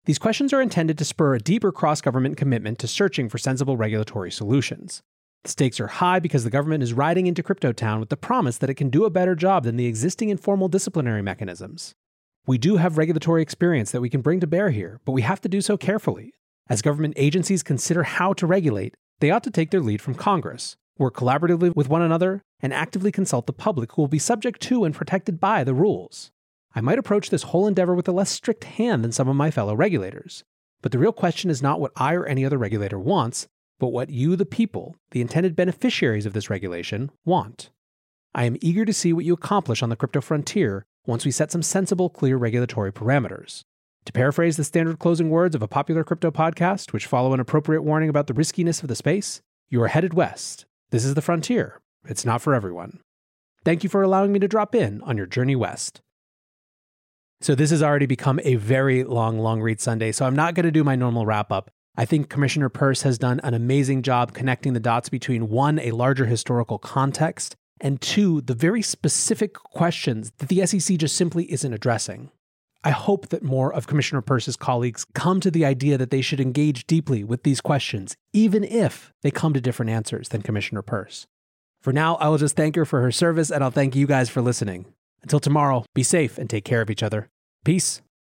These 0.05 0.19
questions 0.19 0.51
are 0.51 0.61
intended 0.61 0.97
to 0.97 1.05
spur 1.05 1.35
a 1.35 1.39
deeper 1.39 1.71
cross 1.71 2.01
government 2.01 2.37
commitment 2.37 2.79
to 2.79 2.87
searching 2.87 3.29
for 3.29 3.37
sensible 3.37 3.77
regulatory 3.77 4.31
solutions. 4.31 5.01
The 5.43 5.51
stakes 5.51 5.79
are 5.79 5.87
high 5.87 6.19
because 6.19 6.43
the 6.43 6.49
government 6.49 6.83
is 6.83 6.91
riding 6.91 7.27
into 7.27 7.43
Crypto 7.43 7.71
Town 7.71 7.99
with 7.99 8.09
the 8.09 8.17
promise 8.17 8.57
that 8.57 8.69
it 8.69 8.73
can 8.73 8.89
do 8.89 9.05
a 9.05 9.09
better 9.09 9.35
job 9.35 9.63
than 9.63 9.77
the 9.77 9.85
existing 9.85 10.29
informal 10.29 10.67
disciplinary 10.67 11.21
mechanisms. 11.21 11.93
We 12.45 12.57
do 12.57 12.77
have 12.77 12.97
regulatory 12.97 13.41
experience 13.41 13.91
that 13.91 14.01
we 14.01 14.09
can 14.09 14.21
bring 14.21 14.39
to 14.39 14.47
bear 14.47 14.71
here, 14.71 14.99
but 15.05 15.11
we 15.11 15.21
have 15.21 15.39
to 15.41 15.49
do 15.49 15.61
so 15.61 15.77
carefully. 15.77 16.33
As 16.69 16.83
government 16.83 17.15
agencies 17.17 17.63
consider 17.63 18.03
how 18.03 18.33
to 18.33 18.45
regulate, 18.45 18.93
they 19.19 19.31
ought 19.31 19.43
to 19.43 19.51
take 19.51 19.71
their 19.71 19.81
lead 19.81 20.01
from 20.01 20.13
Congress, 20.13 20.75
work 20.99 21.15
collaboratively 21.15 21.75
with 21.75 21.89
one 21.89 22.03
another, 22.03 22.43
and 22.61 22.71
actively 22.71 23.11
consult 23.11 23.47
the 23.47 23.53
public 23.53 23.93
who 23.93 24.03
will 24.03 24.07
be 24.07 24.19
subject 24.19 24.61
to 24.61 24.85
and 24.85 24.93
protected 24.93 25.39
by 25.39 25.63
the 25.63 25.73
rules. 25.73 26.29
I 26.75 26.81
might 26.81 26.99
approach 26.99 27.31
this 27.31 27.43
whole 27.43 27.67
endeavor 27.67 27.95
with 27.95 28.07
a 28.07 28.11
less 28.11 28.29
strict 28.29 28.65
hand 28.65 29.03
than 29.03 29.11
some 29.11 29.27
of 29.27 29.35
my 29.35 29.49
fellow 29.49 29.75
regulators. 29.75 30.43
But 30.83 30.91
the 30.91 30.99
real 30.99 31.11
question 31.11 31.49
is 31.49 31.63
not 31.63 31.81
what 31.81 31.91
I 31.95 32.13
or 32.13 32.25
any 32.25 32.45
other 32.45 32.57
regulator 32.57 32.99
wants, 32.99 33.47
but 33.79 33.87
what 33.87 34.11
you, 34.11 34.35
the 34.35 34.45
people, 34.45 34.95
the 35.11 35.21
intended 35.21 35.55
beneficiaries 35.55 36.27
of 36.27 36.33
this 36.33 36.49
regulation, 36.49 37.09
want. 37.25 37.71
I 38.35 38.45
am 38.45 38.57
eager 38.61 38.85
to 38.85 38.93
see 38.93 39.11
what 39.11 39.25
you 39.25 39.33
accomplish 39.33 39.81
on 39.81 39.89
the 39.89 39.95
crypto 39.95 40.21
frontier 40.21 40.85
once 41.07 41.25
we 41.25 41.31
set 41.31 41.51
some 41.51 41.63
sensible, 41.63 42.09
clear 42.09 42.37
regulatory 42.37 42.93
parameters. 42.93 43.63
To 44.09 44.13
paraphrase 44.13 44.57
the 44.57 44.63
standard 44.63 44.97
closing 44.97 45.29
words 45.29 45.53
of 45.53 45.61
a 45.61 45.67
popular 45.67 46.03
crypto 46.03 46.31
podcast, 46.31 46.93
which 46.93 47.05
follow 47.05 47.31
an 47.35 47.39
appropriate 47.39 47.83
warning 47.83 48.09
about 48.09 48.25
the 48.25 48.33
riskiness 48.33 48.81
of 48.81 48.87
the 48.87 48.95
space, 48.95 49.43
you 49.69 49.79
are 49.83 49.87
headed 49.89 50.15
west. 50.15 50.65
This 50.89 51.05
is 51.05 51.13
the 51.13 51.21
frontier. 51.21 51.79
It's 52.05 52.25
not 52.25 52.41
for 52.41 52.55
everyone. 52.55 53.01
Thank 53.63 53.83
you 53.83 53.89
for 53.89 54.01
allowing 54.01 54.31
me 54.31 54.39
to 54.39 54.47
drop 54.47 54.73
in 54.73 55.03
on 55.03 55.15
your 55.15 55.27
journey 55.27 55.55
west. 55.55 56.01
So, 57.39 57.53
this 57.53 57.69
has 57.69 57.83
already 57.83 58.07
become 58.07 58.39
a 58.43 58.55
very 58.55 59.03
long, 59.03 59.37
long 59.37 59.61
read 59.61 59.79
Sunday, 59.79 60.11
so 60.11 60.25
I'm 60.25 60.35
not 60.35 60.55
going 60.55 60.65
to 60.65 60.71
do 60.71 60.83
my 60.83 60.95
normal 60.95 61.27
wrap 61.27 61.51
up. 61.51 61.69
I 61.95 62.05
think 62.05 62.29
Commissioner 62.29 62.69
Peirce 62.69 63.03
has 63.03 63.19
done 63.19 63.39
an 63.43 63.53
amazing 63.53 64.01
job 64.01 64.33
connecting 64.33 64.73
the 64.73 64.79
dots 64.79 65.09
between 65.09 65.49
one, 65.49 65.77
a 65.77 65.91
larger 65.91 66.25
historical 66.25 66.79
context, 66.79 67.55
and 67.79 68.01
two, 68.01 68.41
the 68.41 68.55
very 68.55 68.81
specific 68.81 69.53
questions 69.53 70.31
that 70.39 70.49
the 70.49 70.65
SEC 70.65 70.97
just 70.97 71.15
simply 71.15 71.51
isn't 71.51 71.73
addressing. 71.73 72.31
I 72.83 72.91
hope 72.91 73.29
that 73.29 73.43
more 73.43 73.73
of 73.73 73.87
Commissioner 73.87 74.21
Peirce's 74.21 74.55
colleagues 74.55 75.05
come 75.13 75.41
to 75.41 75.51
the 75.51 75.65
idea 75.65 75.97
that 75.97 76.11
they 76.11 76.21
should 76.21 76.39
engage 76.39 76.87
deeply 76.87 77.23
with 77.23 77.43
these 77.43 77.59
questions, 77.59 78.15
even 78.31 78.63
if 78.63 79.11
they 79.21 79.31
come 79.31 79.53
to 79.53 79.61
different 79.61 79.91
answers 79.91 80.29
than 80.29 80.41
Commissioner 80.41 80.81
Peirce. 80.81 81.27
For 81.81 81.91
now, 81.91 82.15
I 82.15 82.29
will 82.29 82.37
just 82.37 82.55
thank 82.55 82.75
her 82.75 82.85
for 82.85 83.01
her 83.01 83.11
service 83.11 83.51
and 83.51 83.63
I'll 83.63 83.71
thank 83.71 83.95
you 83.95 84.07
guys 84.07 84.29
for 84.29 84.41
listening. 84.41 84.85
Until 85.21 85.39
tomorrow, 85.39 85.83
be 85.93 86.03
safe 86.03 86.37
and 86.37 86.49
take 86.49 86.63
care 86.63 86.81
of 86.81 86.89
each 86.89 87.03
other. 87.03 87.27
Peace. 87.65 88.01